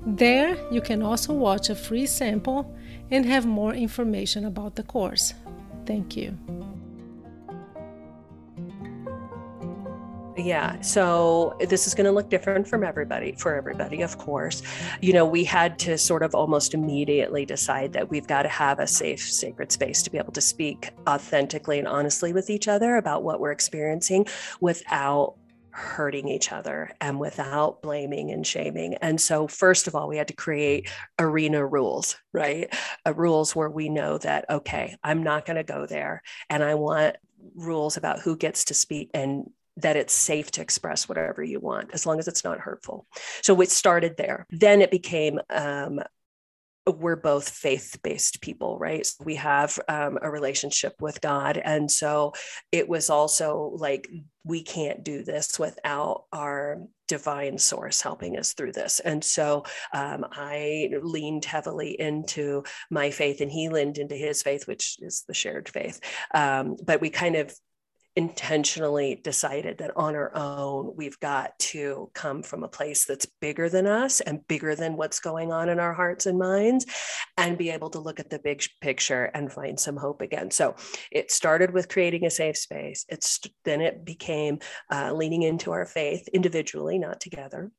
[0.06, 2.76] There, you can also watch a free sample
[3.12, 5.34] and have more information about the course.
[5.86, 6.38] Thank you.
[10.36, 10.82] Yeah.
[10.82, 14.64] So this is going to look different from everybody, for everybody, of course.
[15.00, 18.80] You know, we had to sort of almost immediately decide that we've got to have
[18.80, 22.96] a safe, sacred space to be able to speak authentically and honestly with each other
[22.96, 24.26] about what we're experiencing
[24.60, 25.36] without
[25.70, 28.96] hurting each other and without blaming and shaming.
[28.96, 32.74] And so, first of all, we had to create arena rules, right?
[33.06, 36.22] Uh, rules where we know that, okay, I'm not going to go there.
[36.50, 37.18] And I want
[37.56, 41.92] rules about who gets to speak and that it's safe to express whatever you want
[41.94, 43.08] as long as it's not hurtful.
[43.42, 44.46] So it started there.
[44.52, 46.00] Then it became um,
[46.86, 49.06] we're both faith based people, right?
[49.06, 51.58] So we have um, a relationship with God.
[51.58, 52.34] And so
[52.72, 54.10] it was also like,
[54.44, 59.00] we can't do this without our divine source helping us through this.
[59.00, 64.68] And so um, I leaned heavily into my faith, and he leaned into his faith,
[64.68, 66.02] which is the shared faith.
[66.34, 67.54] Um, but we kind of
[68.16, 73.70] intentionally decided that on our own, we've got to come from a place that's bigger
[73.70, 76.86] than us and bigger than what's going on in our hearts and minds,
[77.38, 80.52] and be able to look at the big picture and find some hope again.
[80.52, 80.76] So
[81.12, 83.06] it started with creating a safe space.
[83.10, 84.60] It's then it became
[84.92, 87.72] uh, leaning into our faith individually, not together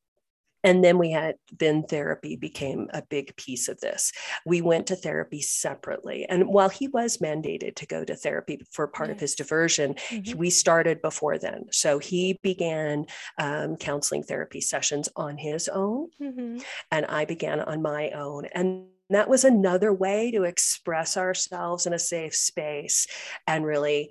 [0.64, 4.12] and then we had then therapy became a big piece of this.
[4.46, 6.26] We went to therapy separately.
[6.28, 10.38] And while he was mandated to go to therapy for part of his diversion mm-hmm.
[10.38, 11.66] we started before then.
[11.70, 13.06] So he began
[13.38, 16.08] um, counseling therapy sessions on his own.
[16.20, 16.58] Mm-hmm.
[16.90, 18.46] and i began on my own.
[18.54, 23.06] And that was another way to express ourselves in a safe space
[23.46, 24.10] and really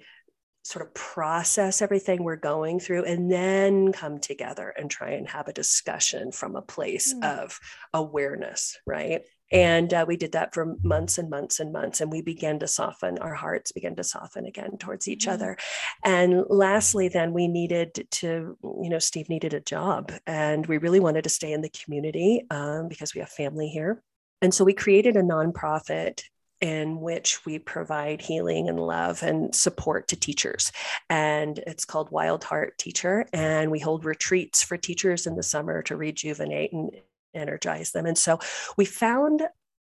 [0.63, 5.47] sort of process everything we're going through and then come together and try and have
[5.47, 7.23] a discussion from a place mm.
[7.23, 7.59] of
[7.93, 12.21] awareness right and uh, we did that for months and months and months and we
[12.21, 15.33] began to soften our hearts began to soften again towards each mm.
[15.33, 15.57] other
[16.05, 21.01] and lastly then we needed to you know steve needed a job and we really
[21.01, 24.01] wanted to stay in the community um, because we have family here
[24.41, 26.23] and so we created a nonprofit
[26.63, 30.71] in which we provide healing and love and support to teachers.
[31.09, 33.25] And it's called Wild Heart Teacher.
[33.33, 36.91] And we hold retreats for teachers in the summer to rejuvenate and
[37.33, 38.05] energize them.
[38.05, 38.39] And so
[38.77, 39.43] we found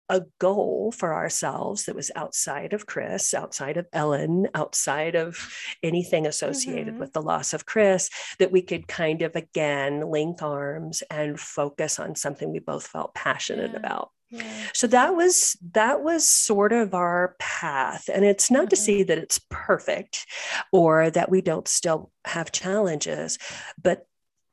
[0.09, 5.37] a goal for ourselves that was outside of Chris, outside of Ellen, outside of
[5.83, 6.99] anything associated mm-hmm.
[6.99, 8.09] with the loss of Chris,
[8.39, 13.13] that we could kind of again link arms and focus on something we both felt
[13.13, 13.77] passionate yeah.
[13.77, 14.09] about.
[14.33, 14.67] Yeah.
[14.73, 18.69] So that was that was sort of our path and it's not mm-hmm.
[18.69, 20.25] to say that it's perfect
[20.71, 23.37] or that we don't still have challenges
[23.81, 24.07] but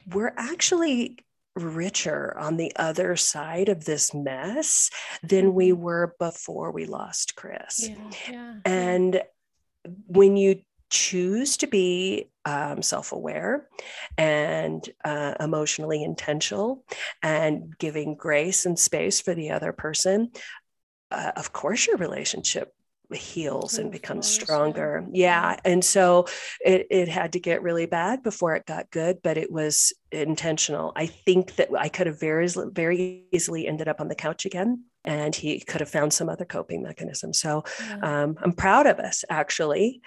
[0.07, 1.19] we're actually
[1.57, 4.90] richer on the other side of this mess
[5.23, 5.83] than we mm-hmm.
[5.83, 7.88] were before we lost Chris.
[7.88, 9.23] Yeah, yeah, and
[10.07, 13.68] when you choose to be um, self aware
[14.18, 16.85] and uh, emotionally intentional
[17.22, 20.31] and giving grace and space for the other person,
[21.11, 22.74] uh, of course, your relationship
[23.12, 25.05] heals and becomes stronger.
[25.12, 25.57] Yeah.
[25.64, 26.26] And so
[26.64, 30.92] it, it had to get really bad before it got good, but it was intentional.
[30.94, 34.85] I think that I could have very, very easily ended up on the couch again
[35.05, 37.33] and he could have found some other coping mechanism.
[37.33, 37.64] So
[38.03, 40.03] um, I'm proud of us actually.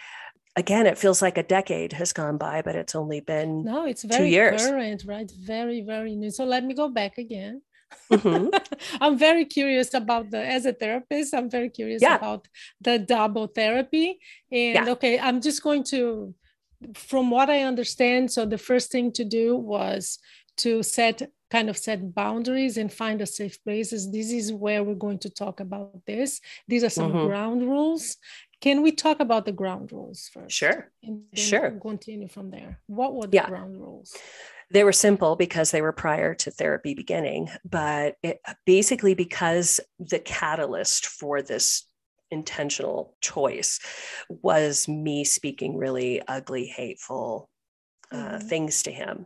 [0.55, 4.03] Again, it feels like a decade has gone by, but it's only been no, it's
[4.03, 4.65] very two years.
[4.65, 5.31] current, right?
[5.39, 6.29] Very, very new.
[6.29, 7.61] So let me go back again.
[8.11, 8.49] Mm-hmm.
[9.01, 11.33] I'm very curious about the as a therapist.
[11.33, 12.15] I'm very curious yeah.
[12.15, 12.47] about
[12.81, 14.19] the double therapy.
[14.51, 14.91] And yeah.
[14.93, 16.35] okay, I'm just going to,
[16.93, 18.31] from what I understand.
[18.31, 20.19] So the first thing to do was
[20.57, 24.11] to set kind of set boundaries and find a safe places.
[24.11, 26.41] This is where we're going to talk about this.
[26.67, 27.27] These are some mm-hmm.
[27.27, 28.17] ground rules.
[28.63, 30.55] Can we talk about the ground rules first?
[30.55, 30.89] Sure.
[31.33, 31.71] sure.
[31.81, 32.79] Continue from there.
[32.87, 33.49] What were the yeah.
[33.49, 34.15] ground rules?
[34.71, 40.17] they were simple because they were prior to therapy beginning, but it, basically because the
[40.17, 41.85] catalyst for this
[42.31, 43.81] intentional choice
[44.29, 47.49] was me speaking really ugly, hateful
[48.13, 48.47] uh, mm-hmm.
[48.47, 49.25] things to him.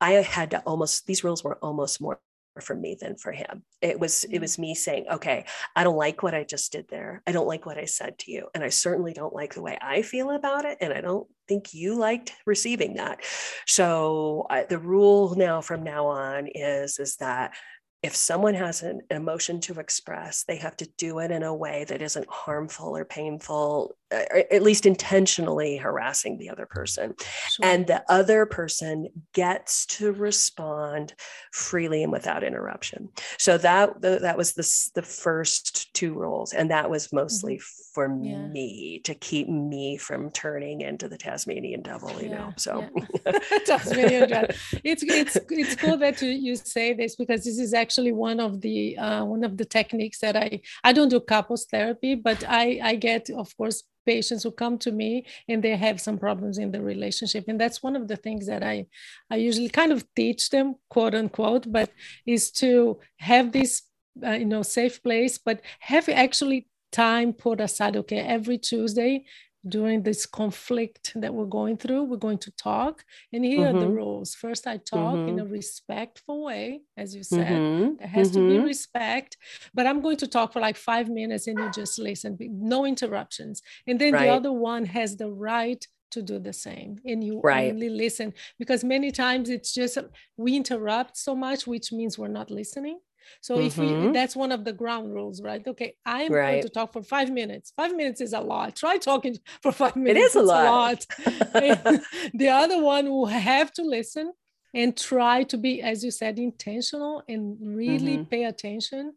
[0.00, 2.20] I had to almost, these rules were almost more
[2.60, 3.62] for me than for him.
[3.80, 7.22] It was it was me saying, "Okay, I don't like what I just did there.
[7.26, 9.78] I don't like what I said to you, and I certainly don't like the way
[9.80, 13.24] I feel about it, and I don't think you liked receiving that."
[13.66, 17.54] So I, the rule now from now on is is that
[18.02, 21.84] if someone has an emotion to express, they have to do it in a way
[21.84, 27.14] that isn't harmful or painful, at least intentionally harassing the other person.
[27.48, 27.66] Sure.
[27.66, 31.14] And the other person gets to respond
[31.52, 33.08] freely and without interruption.
[33.38, 36.52] So that that was the, the first two rules.
[36.52, 37.92] And that was mostly mm-hmm.
[37.94, 38.46] for yeah.
[38.46, 42.38] me to keep me from turning into the Tasmanian devil, you yeah.
[42.38, 42.52] know.
[42.56, 42.88] So
[43.26, 43.38] yeah.
[43.66, 44.54] Tasmanian devil.
[44.84, 48.40] It's it's it's cool that you, you say this because this is actually actually one
[48.40, 52.44] of the uh, one of the techniques that I I don't do couples therapy, but
[52.48, 56.58] I I get of course patients who come to me and they have some problems
[56.58, 57.44] in the relationship.
[57.48, 58.86] And that's one of the things that i
[59.30, 61.90] i usually kind of teach them quote unquote but
[62.26, 63.82] is to have this
[64.24, 69.24] uh, you know safe place but have actually time put aside okay every tuesday
[69.68, 73.76] during this conflict that we're going through we're going to talk and here mm-hmm.
[73.76, 73.96] are the mm-hmm.
[73.96, 75.28] rules first i talk mm-hmm.
[75.28, 75.52] in a mm-hmm.
[75.52, 77.94] respectful way as you said mm-hmm.
[77.98, 78.66] there has to be mm-hmm.
[78.66, 79.36] respect
[79.72, 83.62] but i'm going to talk for like five minutes and you just listen no interruptions
[83.86, 84.22] and then right.
[84.22, 87.72] the other one has the right to do the same and you right.
[87.72, 89.96] only listen because many times it's just
[90.36, 92.98] we interrupt so much which means we're not listening
[93.40, 93.66] so mm-hmm.
[93.66, 94.12] if we mm-hmm.
[94.12, 95.66] that's one of the ground rules, right?
[95.66, 96.52] Okay, I'm right.
[96.52, 97.72] going to talk for five minutes.
[97.76, 98.76] Five minutes is a lot.
[98.76, 100.18] Try talking for five minutes.
[100.18, 100.64] It is a lot.
[100.64, 101.06] A lot.
[102.34, 104.32] the other one will have to listen
[104.74, 108.24] and try to be, as you said, intentional and really mm-hmm.
[108.24, 109.12] pay attention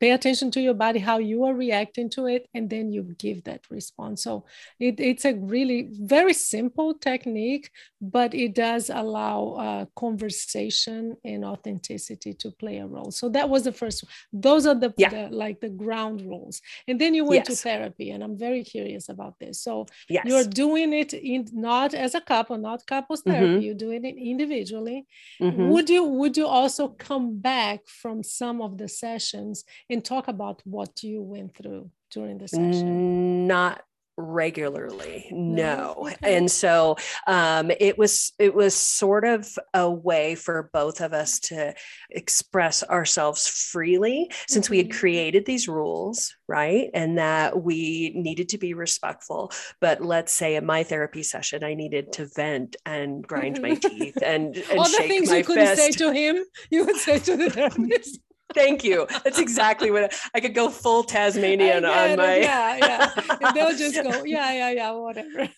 [0.00, 3.42] pay attention to your body how you are reacting to it and then you give
[3.44, 4.44] that response so
[4.78, 12.32] it, it's a really very simple technique but it does allow uh, conversation and authenticity
[12.34, 15.08] to play a role so that was the first those are the, yeah.
[15.08, 17.58] the like the ground rules and then you went yes.
[17.58, 20.24] to therapy and i'm very curious about this so yes.
[20.26, 23.60] you're doing it in not as a couple not couples therapy mm-hmm.
[23.60, 25.06] you're doing it individually
[25.40, 25.68] mm-hmm.
[25.68, 30.60] would you would you also come back from some of the sessions and talk about
[30.64, 33.82] what you went through during the session not
[34.18, 36.36] regularly no, okay.
[36.36, 36.96] and so
[37.26, 41.74] um, it was it was sort of a way for both of us to
[42.10, 44.70] express ourselves freely since mm-hmm.
[44.72, 44.98] we had mm-hmm.
[44.98, 50.64] created these rules right and that we needed to be respectful but let's say in
[50.64, 54.96] my therapy session i needed to vent and grind my teeth and, and all the
[54.96, 55.82] things you couldn't fist.
[55.82, 58.18] say to him you would say to the therapist
[58.56, 59.06] Thank you.
[59.22, 62.36] That's exactly what I, I could go full Tasmanian on my.
[62.36, 63.52] Yeah, yeah.
[63.52, 65.48] They'll just go, yeah, yeah, yeah, whatever.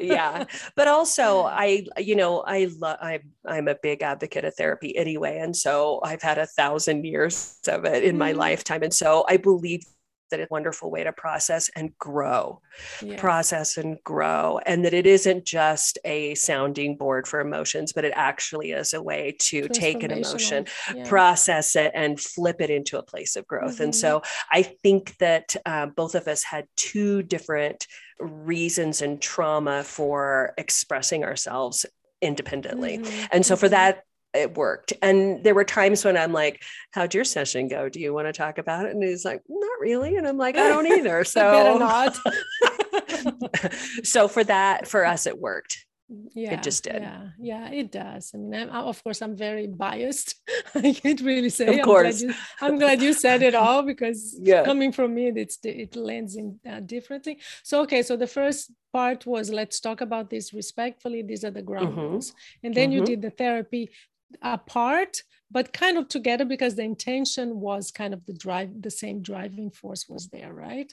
[0.00, 0.44] yeah,
[0.76, 2.98] but also I, you know, I love.
[3.00, 7.58] I'm I'm a big advocate of therapy anyway, and so I've had a thousand years
[7.66, 8.18] of it in mm-hmm.
[8.18, 9.82] my lifetime, and so I believe
[10.30, 12.60] that it's a wonderful way to process and grow,
[13.02, 13.20] yes.
[13.20, 14.58] process and grow.
[14.66, 19.02] And that it isn't just a sounding board for emotions, but it actually is a
[19.02, 21.08] way to take an emotion, yeah.
[21.08, 23.74] process it, and flip it into a place of growth.
[23.74, 23.84] Mm-hmm.
[23.84, 24.22] And so
[24.52, 27.86] I think that uh, both of us had two different
[28.20, 31.86] reasons and trauma for expressing ourselves
[32.20, 32.98] independently.
[32.98, 33.26] Mm-hmm.
[33.32, 33.72] And so for mm-hmm.
[33.72, 34.04] that
[34.34, 34.92] it worked.
[35.02, 36.62] And there were times when I'm like,
[36.92, 37.88] How'd your session go?
[37.88, 38.92] Do you want to talk about it?
[38.92, 40.16] And he's like, Not really.
[40.16, 41.24] And I'm like, I don't either.
[41.24, 42.16] So not.
[44.04, 45.86] so for that, for us, it worked.
[46.34, 47.00] Yeah, it just did.
[47.00, 48.32] Yeah, yeah, it does.
[48.34, 50.34] I mean, I'm, of course, I'm very biased.
[50.74, 51.78] I can't really say.
[51.78, 54.64] Of course, I'm glad you, I'm glad you said it all because yeah.
[54.64, 57.38] coming from me, it's it lands in uh, differently.
[57.62, 61.22] So, okay, so the first part was let's talk about this respectfully.
[61.22, 62.00] These are the ground mm-hmm.
[62.00, 62.98] rules, and then mm-hmm.
[62.98, 63.90] you did the therapy
[64.42, 69.22] apart but kind of together because the intention was kind of the drive the same
[69.22, 70.92] driving force was there right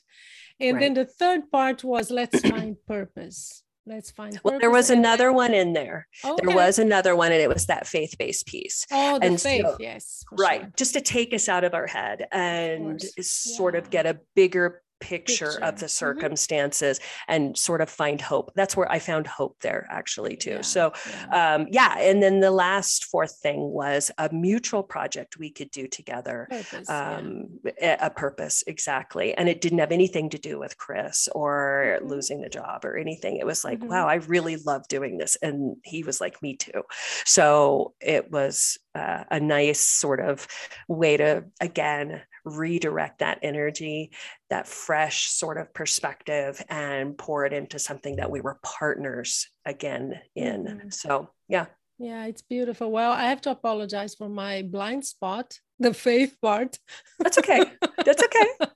[0.60, 0.82] and right.
[0.82, 5.36] then the third part was let's find purpose let's find well there was another then...
[5.36, 6.46] one in there okay.
[6.46, 9.78] there was another one and it was that faith-based piece oh the and faith so,
[9.80, 10.74] yes right sure.
[10.78, 13.80] just to take us out of our head and sort yeah.
[13.80, 15.64] of get a bigger picture, picture.
[15.64, 16.06] of the mm-hmm.
[16.06, 17.34] circumstances mm-hmm.
[17.34, 18.52] and sort of find hope.
[18.56, 20.52] That's where I found hope there actually too.
[20.52, 21.56] Yeah, so yeah.
[21.56, 21.97] Um, yeah.
[21.99, 26.47] And then the last fourth thing was a mutual project we could do together.
[26.49, 27.97] Purpose, um, yeah.
[28.06, 29.34] A purpose, exactly.
[29.34, 32.08] And it didn't have anything to do with Chris or mm-hmm.
[32.08, 33.38] losing the job or anything.
[33.38, 33.89] It was like, mm-hmm.
[33.89, 35.36] wow, I really love doing this.
[35.41, 36.84] And he was like, me too.
[37.26, 40.47] So it was uh, a nice sort of
[40.88, 44.12] way to, again, redirect that energy,
[44.50, 50.20] that fresh sort of perspective, and pour it into something that we were partners again
[50.36, 50.66] in.
[50.66, 50.89] Mm-hmm.
[50.89, 51.66] So, yeah.
[52.00, 52.92] Yeah, it's beautiful.
[52.92, 56.80] Well, I have to apologize for my blind spot, the faith part.
[57.20, 57.64] That's okay.
[58.06, 58.70] That's okay.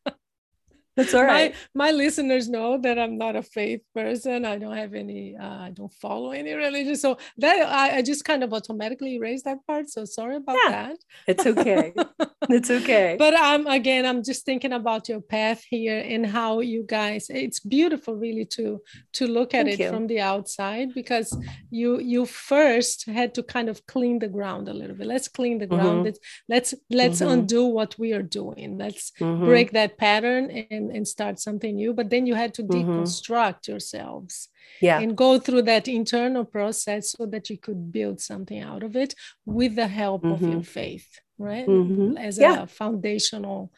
[0.95, 1.53] That's all right.
[1.73, 4.45] My, my listeners know that I'm not a faith person.
[4.45, 6.95] I don't have any, uh, I don't follow any religion.
[6.95, 9.89] So that I, I just kind of automatically erase that part.
[9.89, 10.97] So sorry about yeah, that.
[11.27, 11.93] It's okay.
[12.49, 13.15] it's okay.
[13.19, 17.59] But um, again, I'm just thinking about your path here and how you guys, it's
[17.59, 18.81] beautiful really to,
[19.13, 19.89] to look at Thank it you.
[19.89, 21.37] from the outside because
[21.69, 25.07] you, you first had to kind of clean the ground a little bit.
[25.07, 26.05] Let's clean the ground.
[26.05, 26.05] Mm-hmm.
[26.05, 27.39] Let's, let's, let's mm-hmm.
[27.39, 28.77] undo what we are doing.
[28.77, 29.43] Let's mm-hmm.
[29.43, 32.89] break that pattern and and, and start something new but then you had to mm-hmm.
[32.89, 34.49] deconstruct yourselves
[34.81, 38.95] yeah and go through that internal process so that you could build something out of
[38.95, 39.13] it
[39.45, 40.33] with the help mm-hmm.
[40.33, 40.61] of your mm-hmm.
[40.61, 42.17] faith right mm-hmm.
[42.17, 42.63] as yeah.
[42.63, 43.71] a foundational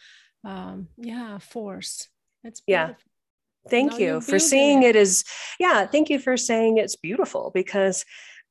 [0.44, 2.08] um, yeah force
[2.44, 2.96] that's beautiful.
[2.96, 4.96] yeah thank now you for seeing it.
[4.96, 5.24] it as
[5.60, 8.06] yeah thank you for saying it's beautiful because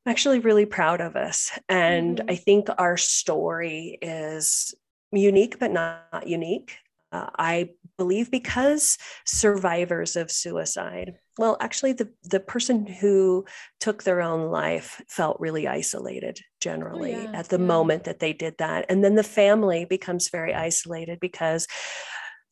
[0.05, 2.31] I'm actually really proud of us and mm-hmm.
[2.31, 4.75] i think our story is
[5.13, 6.79] unique but not unique
[7.17, 13.45] uh, I believe because survivors of suicide, well, actually, the, the person who
[13.81, 17.65] took their own life felt really isolated generally oh, yeah, at the yeah.
[17.65, 18.87] moment that they did that.
[18.89, 21.67] And then the family becomes very isolated because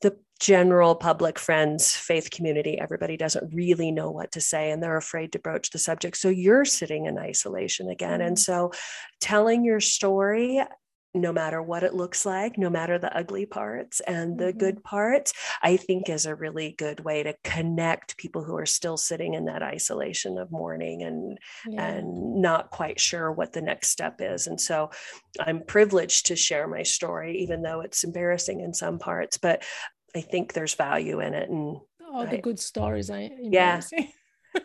[0.01, 4.97] the general public friends faith community everybody doesn't really know what to say and they're
[4.97, 8.53] afraid to broach the subject so you're sitting in isolation again and mm-hmm.
[8.53, 8.73] so
[9.21, 10.61] telling your story
[11.15, 14.59] no matter what it looks like, no matter the ugly parts and the mm-hmm.
[14.59, 18.97] good parts, I think is a really good way to connect people who are still
[18.97, 21.39] sitting in that isolation of mourning and
[21.69, 21.87] yeah.
[21.87, 24.47] and not quite sure what the next step is.
[24.49, 24.91] And so
[25.39, 29.63] I'm privileged to share my story, even though it's embarrassing in some parts, but
[30.17, 31.49] I think there's value in it.
[31.49, 31.79] And
[32.13, 33.81] all the good stories I yeah.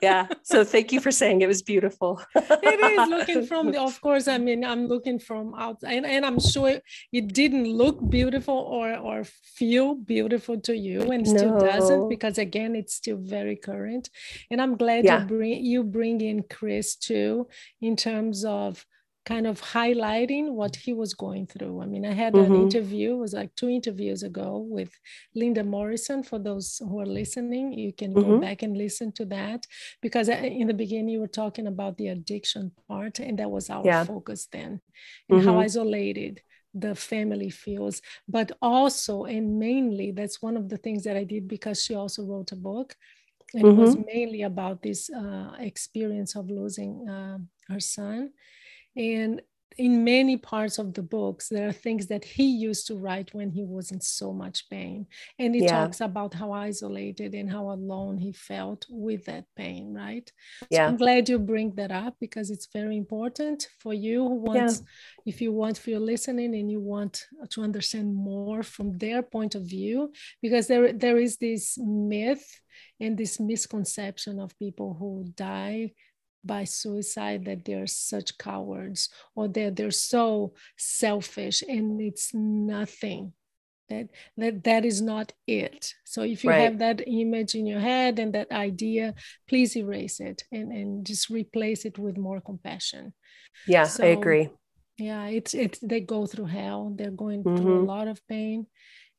[0.02, 4.00] Yeah so thank you for saying it was beautiful it is looking from the of
[4.02, 6.80] course i mean i'm looking from out and, and i'm sure
[7.12, 11.38] it didn't look beautiful or or feel beautiful to you and no.
[11.38, 14.10] still doesn't because again it's still very current
[14.52, 15.22] and i'm glad yeah.
[15.22, 17.48] you bring you bring in chris too
[17.82, 18.86] in terms of
[19.26, 21.82] kind of highlighting what he was going through.
[21.82, 22.54] I mean, I had mm-hmm.
[22.54, 24.92] an interview, it was like two interviews ago with
[25.36, 26.24] Linda Morrison.
[26.24, 28.30] For those who are listening, you can mm-hmm.
[28.30, 29.68] go back and listen to that
[30.02, 33.86] because in the beginning you were talking about the addiction part, and that was our
[33.86, 34.04] yeah.
[34.04, 34.82] focus then,
[35.30, 35.48] and mm-hmm.
[35.48, 36.42] how isolated
[36.76, 41.48] the family feels but also and mainly that's one of the things that i did
[41.48, 42.96] because she also wrote a book
[43.56, 44.06] and it was mm-hmm.
[44.06, 48.30] mainly about this uh, experience of losing uh, her son
[48.96, 49.42] and
[49.80, 53.50] in many parts of the books there are things that he used to write when
[53.50, 55.08] he was in so much pain
[55.40, 55.72] and he yeah.
[55.72, 60.32] talks about how isolated and how alone he felt with that pain right
[60.70, 64.36] yeah so i'm glad you bring that up because it's very important for you who
[64.36, 65.32] wants yeah.
[65.34, 69.56] if you want for your listening and you want to understand more from their point
[69.56, 70.12] of view
[70.42, 72.60] because there there is this myth
[73.00, 75.92] and this misconception of people who die
[76.44, 83.34] by suicide that they're such cowards or that they're so selfish and it's nothing.
[83.90, 85.96] That that that is not it.
[86.06, 86.62] So if you right.
[86.62, 89.16] have that image in your head and that idea
[89.48, 93.14] please erase it and and just replace it with more compassion.
[93.68, 94.50] Yeah so, i agree.
[94.98, 96.94] yeah it's it's they go through hell.
[96.96, 97.58] They're going mm-hmm.
[97.58, 98.68] through a lot of pain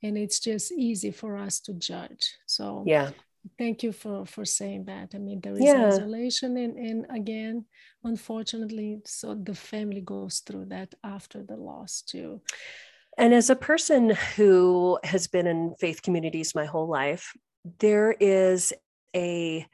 [0.05, 2.37] and it's just easy for us to judge.
[2.47, 3.11] So yeah
[3.59, 5.86] thank you for for saying that i mean there is yeah.
[5.86, 7.64] isolation and and again
[8.05, 12.41] unfortunately so the family goes through that after the loss too
[13.16, 17.32] and as a person who has been in faith communities my whole life
[17.78, 18.72] there is
[19.16, 19.66] a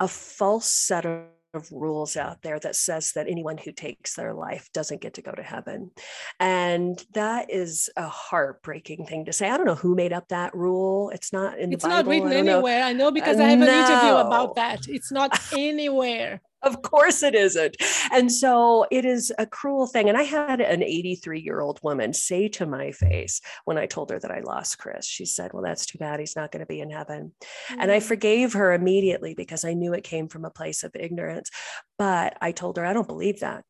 [0.00, 1.22] a false set of
[1.54, 5.22] of rules out there that says that anyone who takes their life doesn't get to
[5.22, 5.90] go to heaven.
[6.38, 9.48] And that is a heartbreaking thing to say.
[9.48, 11.10] I don't know who made up that rule.
[11.10, 11.96] It's not in the it's Bible.
[11.96, 12.80] not written I anywhere.
[12.80, 12.86] Know.
[12.86, 14.88] I know because uh, I have an interview about that.
[14.88, 16.40] It's not anywhere.
[16.62, 17.76] Of course it isn't.
[18.12, 20.08] And so it is a cruel thing.
[20.08, 24.10] And I had an 83 year old woman say to my face when I told
[24.10, 26.20] her that I lost Chris, she said, Well, that's too bad.
[26.20, 27.32] He's not going to be in heaven.
[27.70, 27.80] Mm-hmm.
[27.80, 28.02] And I mm.
[28.02, 31.50] forgave her immediately because I knew it came from a place of ignorance.
[31.96, 33.64] But I told her, I don't believe that.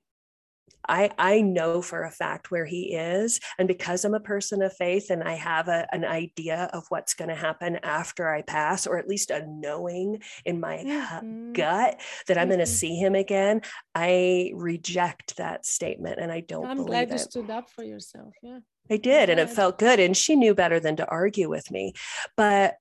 [0.89, 3.41] I, I know for a fact where he is.
[3.59, 7.15] And because I'm a person of faith and I have a, an idea of what's
[7.15, 11.53] going to happen after I pass, or at least a knowing in my mm-hmm.
[11.53, 12.51] gut that I'm mm-hmm.
[12.51, 13.63] going to see him again,
[13.95, 18.35] I reject that statement and I don't I'm glad you stood up for yourself.
[18.43, 18.61] Yeah.
[18.91, 19.29] I did.
[19.29, 20.01] And it felt good.
[20.01, 21.93] And she knew better than to argue with me.
[22.37, 22.77] But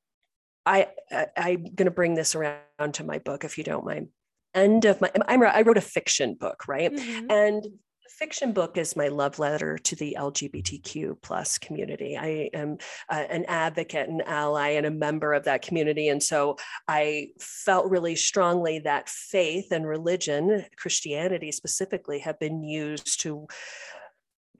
[0.65, 4.07] I, I I'm going to bring this around to my book, if you don't mind
[4.53, 7.29] end of my I'm, I wrote a fiction book right mm-hmm.
[7.29, 7.67] and
[8.09, 12.77] fiction book is my love letter to the lgbtq plus community i am
[13.09, 17.89] uh, an advocate and ally and a member of that community and so i felt
[17.89, 23.47] really strongly that faith and religion christianity specifically have been used to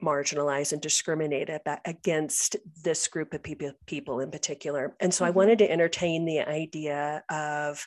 [0.02, 1.50] marginalize and discriminate
[1.84, 4.94] against this group of people, people in particular.
[5.00, 5.28] And so mm-hmm.
[5.28, 7.84] I wanted to entertain the idea of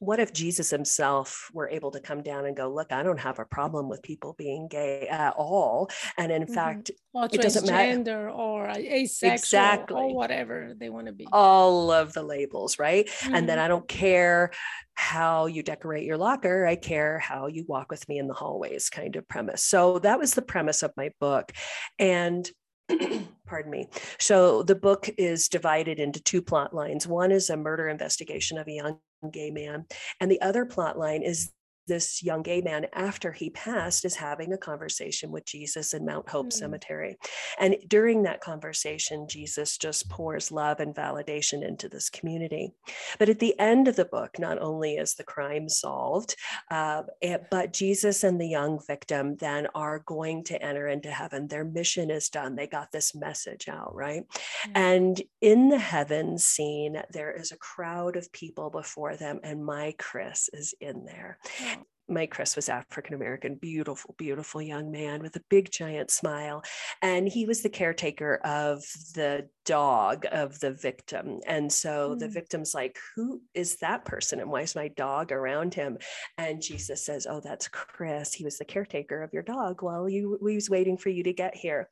[0.00, 3.38] what if Jesus himself were able to come down and go, look, I don't have
[3.38, 5.90] a problem with people being gay at all.
[6.16, 6.54] And in mm-hmm.
[6.54, 8.30] fact, or it doesn't matter.
[8.30, 9.96] or asexual exactly.
[9.96, 11.26] or whatever they want to be.
[11.32, 13.06] All of the labels, right?
[13.06, 13.34] Mm-hmm.
[13.34, 13.64] And then mm-hmm.
[13.64, 14.52] I don't care
[14.94, 16.66] how you decorate your locker.
[16.66, 19.64] I care how you walk with me in the hallways kind of premise.
[19.64, 21.50] So that was the premise of my book.
[21.98, 22.48] And
[23.46, 23.88] pardon me.
[24.18, 27.06] So the book is divided into two plot lines.
[27.06, 29.86] One is a murder investigation of a young gay man,
[30.20, 31.52] and the other plot line is
[31.88, 36.28] this young gay man, after he passed, is having a conversation with Jesus in Mount
[36.28, 36.52] Hope mm.
[36.52, 37.16] Cemetery.
[37.58, 42.72] And during that conversation, Jesus just pours love and validation into this community.
[43.18, 46.36] But at the end of the book, not only is the crime solved,
[46.70, 51.48] uh, it, but Jesus and the young victim then are going to enter into heaven.
[51.48, 52.54] Their mission is done.
[52.54, 54.22] They got this message out, right?
[54.68, 54.72] Mm.
[54.74, 59.94] And in the heaven scene, there is a crowd of people before them, and my
[59.98, 61.38] Chris is in there.
[61.62, 61.77] Oh
[62.08, 66.62] my Chris was African American, beautiful, beautiful young man with a big giant smile.
[67.02, 68.82] And he was the caretaker of
[69.14, 71.40] the dog of the victim.
[71.46, 72.18] And so mm.
[72.18, 74.40] the victim's like, Who is that person?
[74.40, 75.98] And why is my dog around him?
[76.38, 78.32] And Jesus says, Oh, that's Chris.
[78.32, 81.32] He was the caretaker of your dog while you he was waiting for you to
[81.32, 81.88] get here.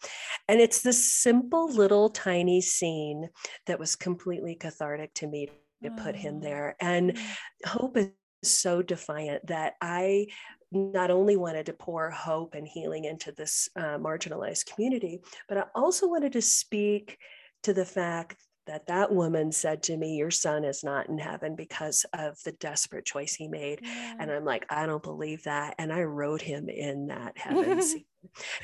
[0.49, 3.29] And it's this simple little tiny scene
[3.67, 5.51] that was completely cathartic to me
[5.83, 6.77] to put him there.
[6.81, 7.21] And mm.
[7.67, 8.09] hope is
[8.43, 10.27] so defiant that I
[10.73, 15.65] not only wanted to pour hope and healing into this uh, marginalized community, but I
[15.75, 17.19] also wanted to speak
[17.63, 21.55] to the fact that that woman said to me your son is not in heaven
[21.55, 23.81] because of the desperate choice he made.
[23.83, 24.15] Yeah.
[24.19, 25.75] and i'm like i don't believe that.
[25.79, 27.81] And i wrote him in that heaven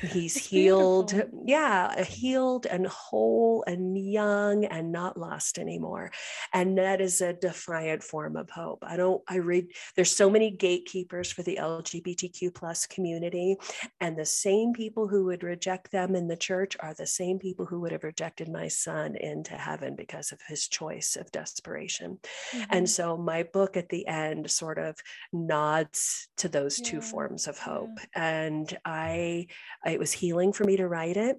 [0.01, 1.11] He's it's healed.
[1.11, 1.43] Beautiful.
[1.45, 6.11] Yeah, healed and whole and young and not lost anymore.
[6.53, 8.83] And that is a defiant form of hope.
[8.83, 13.57] I don't, I read, there's so many gatekeepers for the LGBTQ plus community.
[13.99, 17.65] And the same people who would reject them in the church are the same people
[17.65, 22.19] who would have rejected my son into heaven because of his choice of desperation.
[22.51, 22.63] Mm-hmm.
[22.69, 24.97] And so my book at the end sort of
[25.31, 26.89] nods to those yeah.
[26.89, 27.89] two forms of hope.
[28.15, 28.37] Yeah.
[28.45, 29.47] And I
[29.85, 31.37] it was healing for me to write it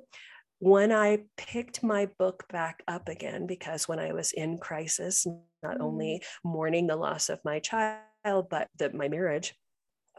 [0.64, 5.26] when I picked my book back up again, because when I was in crisis,
[5.62, 6.50] not only mm.
[6.50, 9.54] mourning the loss of my child, but the, my marriage,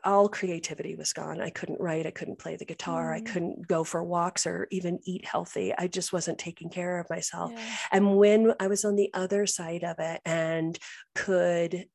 [0.03, 1.41] all creativity was gone.
[1.41, 3.15] I couldn't write, I couldn't play the guitar, mm.
[3.15, 5.73] I couldn't go for walks or even eat healthy.
[5.75, 7.51] I just wasn't taking care of myself.
[7.51, 7.75] Yeah.
[7.91, 10.77] And when I was on the other side of it and
[11.15, 11.87] could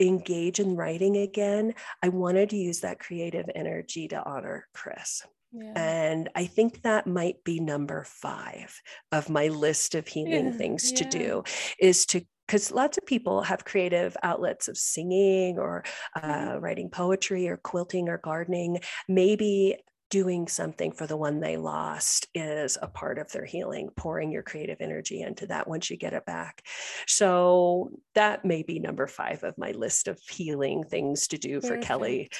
[0.00, 5.22] engage in writing again, I wanted to use that creative energy to honor Chris.
[5.52, 5.72] Yeah.
[5.74, 8.80] And I think that might be number five
[9.10, 10.52] of my list of healing yeah.
[10.52, 10.98] things yeah.
[10.98, 11.44] to do
[11.78, 15.84] is to because lots of people have creative outlets of singing or
[16.16, 16.58] uh, mm-hmm.
[16.58, 18.80] writing poetry or quilting or gardening.
[19.08, 19.76] Maybe
[20.10, 24.42] doing something for the one they lost is a part of their healing, pouring your
[24.42, 26.66] creative energy into that once you get it back.
[27.06, 31.78] So that may be number five of my list of healing things to do for
[31.78, 32.30] Kelly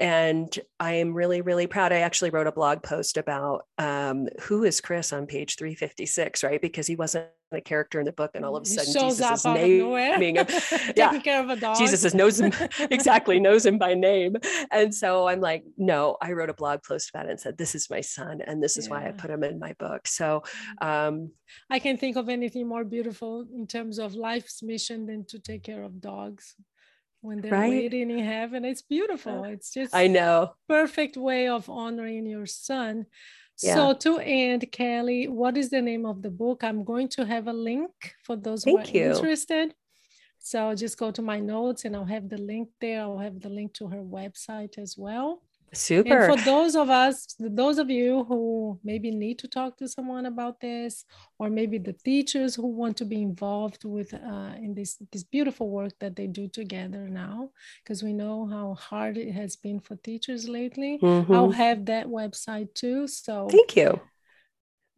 [0.00, 1.92] and I am really, really proud.
[1.92, 6.60] I actually wrote a blog post about um, who is Chris on page 356, right?
[6.60, 9.44] Because he wasn't a character in the book, and all of a sudden Jesus is
[9.44, 10.46] naming him.
[10.96, 11.76] yeah, care of a dog.
[11.76, 12.50] Jesus is knows him
[12.90, 14.36] exactly, knows him by name.
[14.70, 17.74] And so I'm like, no, I wrote a blog post about it and said, this
[17.74, 18.92] is my son, and this is yeah.
[18.92, 20.08] why I put him in my book.
[20.08, 20.44] So
[20.80, 20.86] mm.
[20.86, 21.32] um,
[21.68, 25.62] I can't think of anything more beautiful in terms of life's mission than to take
[25.62, 26.56] care of dogs
[27.20, 27.70] when they're right?
[27.70, 28.64] waiting in heaven.
[28.64, 29.44] It's beautiful.
[29.44, 33.06] Uh, it's just I know perfect way of honoring your son.
[33.62, 33.74] Yeah.
[33.74, 36.64] So to end, Kelly, what is the name of the book?
[36.64, 37.90] I'm going to have a link
[38.24, 39.10] for those who Thank are you.
[39.10, 39.74] interested.
[40.38, 43.02] So just go to my notes and I'll have the link there.
[43.02, 45.42] I'll have the link to her website as well.
[45.72, 46.26] Super.
[46.26, 50.26] And for those of us, those of you who maybe need to talk to someone
[50.26, 51.04] about this,
[51.38, 55.70] or maybe the teachers who want to be involved with uh, in this this beautiful
[55.70, 57.50] work that they do together now,
[57.82, 60.98] because we know how hard it has been for teachers lately.
[61.00, 61.32] Mm-hmm.
[61.32, 63.06] I'll have that website too.
[63.06, 64.00] So thank you.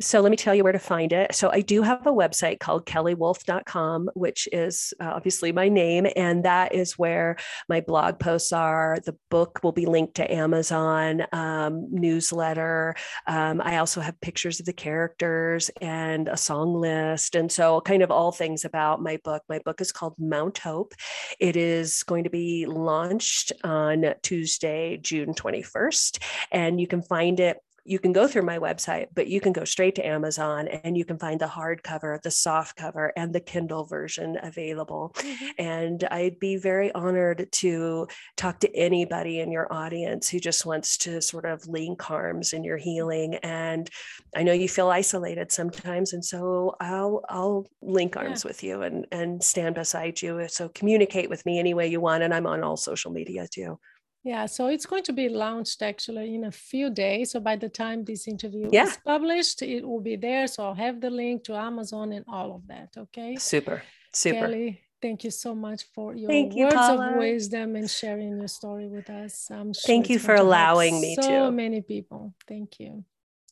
[0.03, 1.35] So let me tell you where to find it.
[1.35, 6.07] So I do have a website called kellywolf.com, which is uh, obviously my name.
[6.17, 7.37] And that is where
[7.69, 8.99] my blog posts are.
[9.05, 12.97] The book will be linked to Amazon um, newsletter.
[13.29, 17.37] Um, I also have pictures of the characters and a song list.
[17.37, 19.43] And so kind of all things about my book.
[19.49, 20.95] My book is called Mount Hope.
[21.39, 26.19] It is going to be launched on Tuesday, June 21st.
[26.51, 29.64] And you can find it you can go through my website, but you can go
[29.64, 33.85] straight to Amazon and you can find the hardcover, the soft cover, and the Kindle
[33.85, 35.12] version available.
[35.16, 35.47] Mm-hmm.
[35.59, 38.07] And I'd be very honored to
[38.37, 42.62] talk to anybody in your audience who just wants to sort of link arms in
[42.62, 43.35] your healing.
[43.37, 43.91] And
[44.37, 48.49] I know you feel isolated sometimes, and so I'll I'll link arms yeah.
[48.49, 50.47] with you and and stand beside you.
[50.49, 53.78] So communicate with me any way you want, and I'm on all social media too.
[54.25, 57.33] Yeah, so it's going to be launched actually in a few days.
[57.33, 58.85] So by the time this interview yeah.
[58.85, 60.47] is published, it will be there.
[60.47, 62.91] So I'll have the link to Amazon and all of that.
[62.97, 63.35] Okay.
[63.37, 63.83] Super.
[64.12, 64.39] Super.
[64.39, 68.87] Kelly, thank you so much for your thank words of wisdom and sharing your story
[68.87, 69.51] with us.
[69.51, 71.29] I'm sure thank you for allowing me so to.
[71.29, 72.33] So many people.
[72.47, 73.05] Thank you.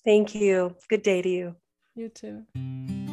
[0.04, 0.76] Thank you.
[0.88, 1.56] Good day to you.
[1.96, 3.09] You too.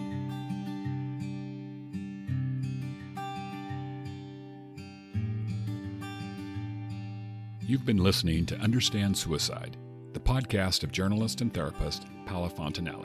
[7.68, 9.76] You've been listening to Understand Suicide,
[10.14, 13.04] the podcast of journalist and therapist Paula Fontenelle.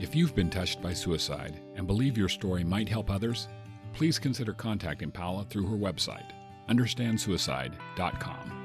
[0.00, 3.48] If you've been touched by suicide and believe your story might help others,
[3.92, 6.30] please consider contacting Paola through her website,
[6.70, 8.61] understandsuicide.com.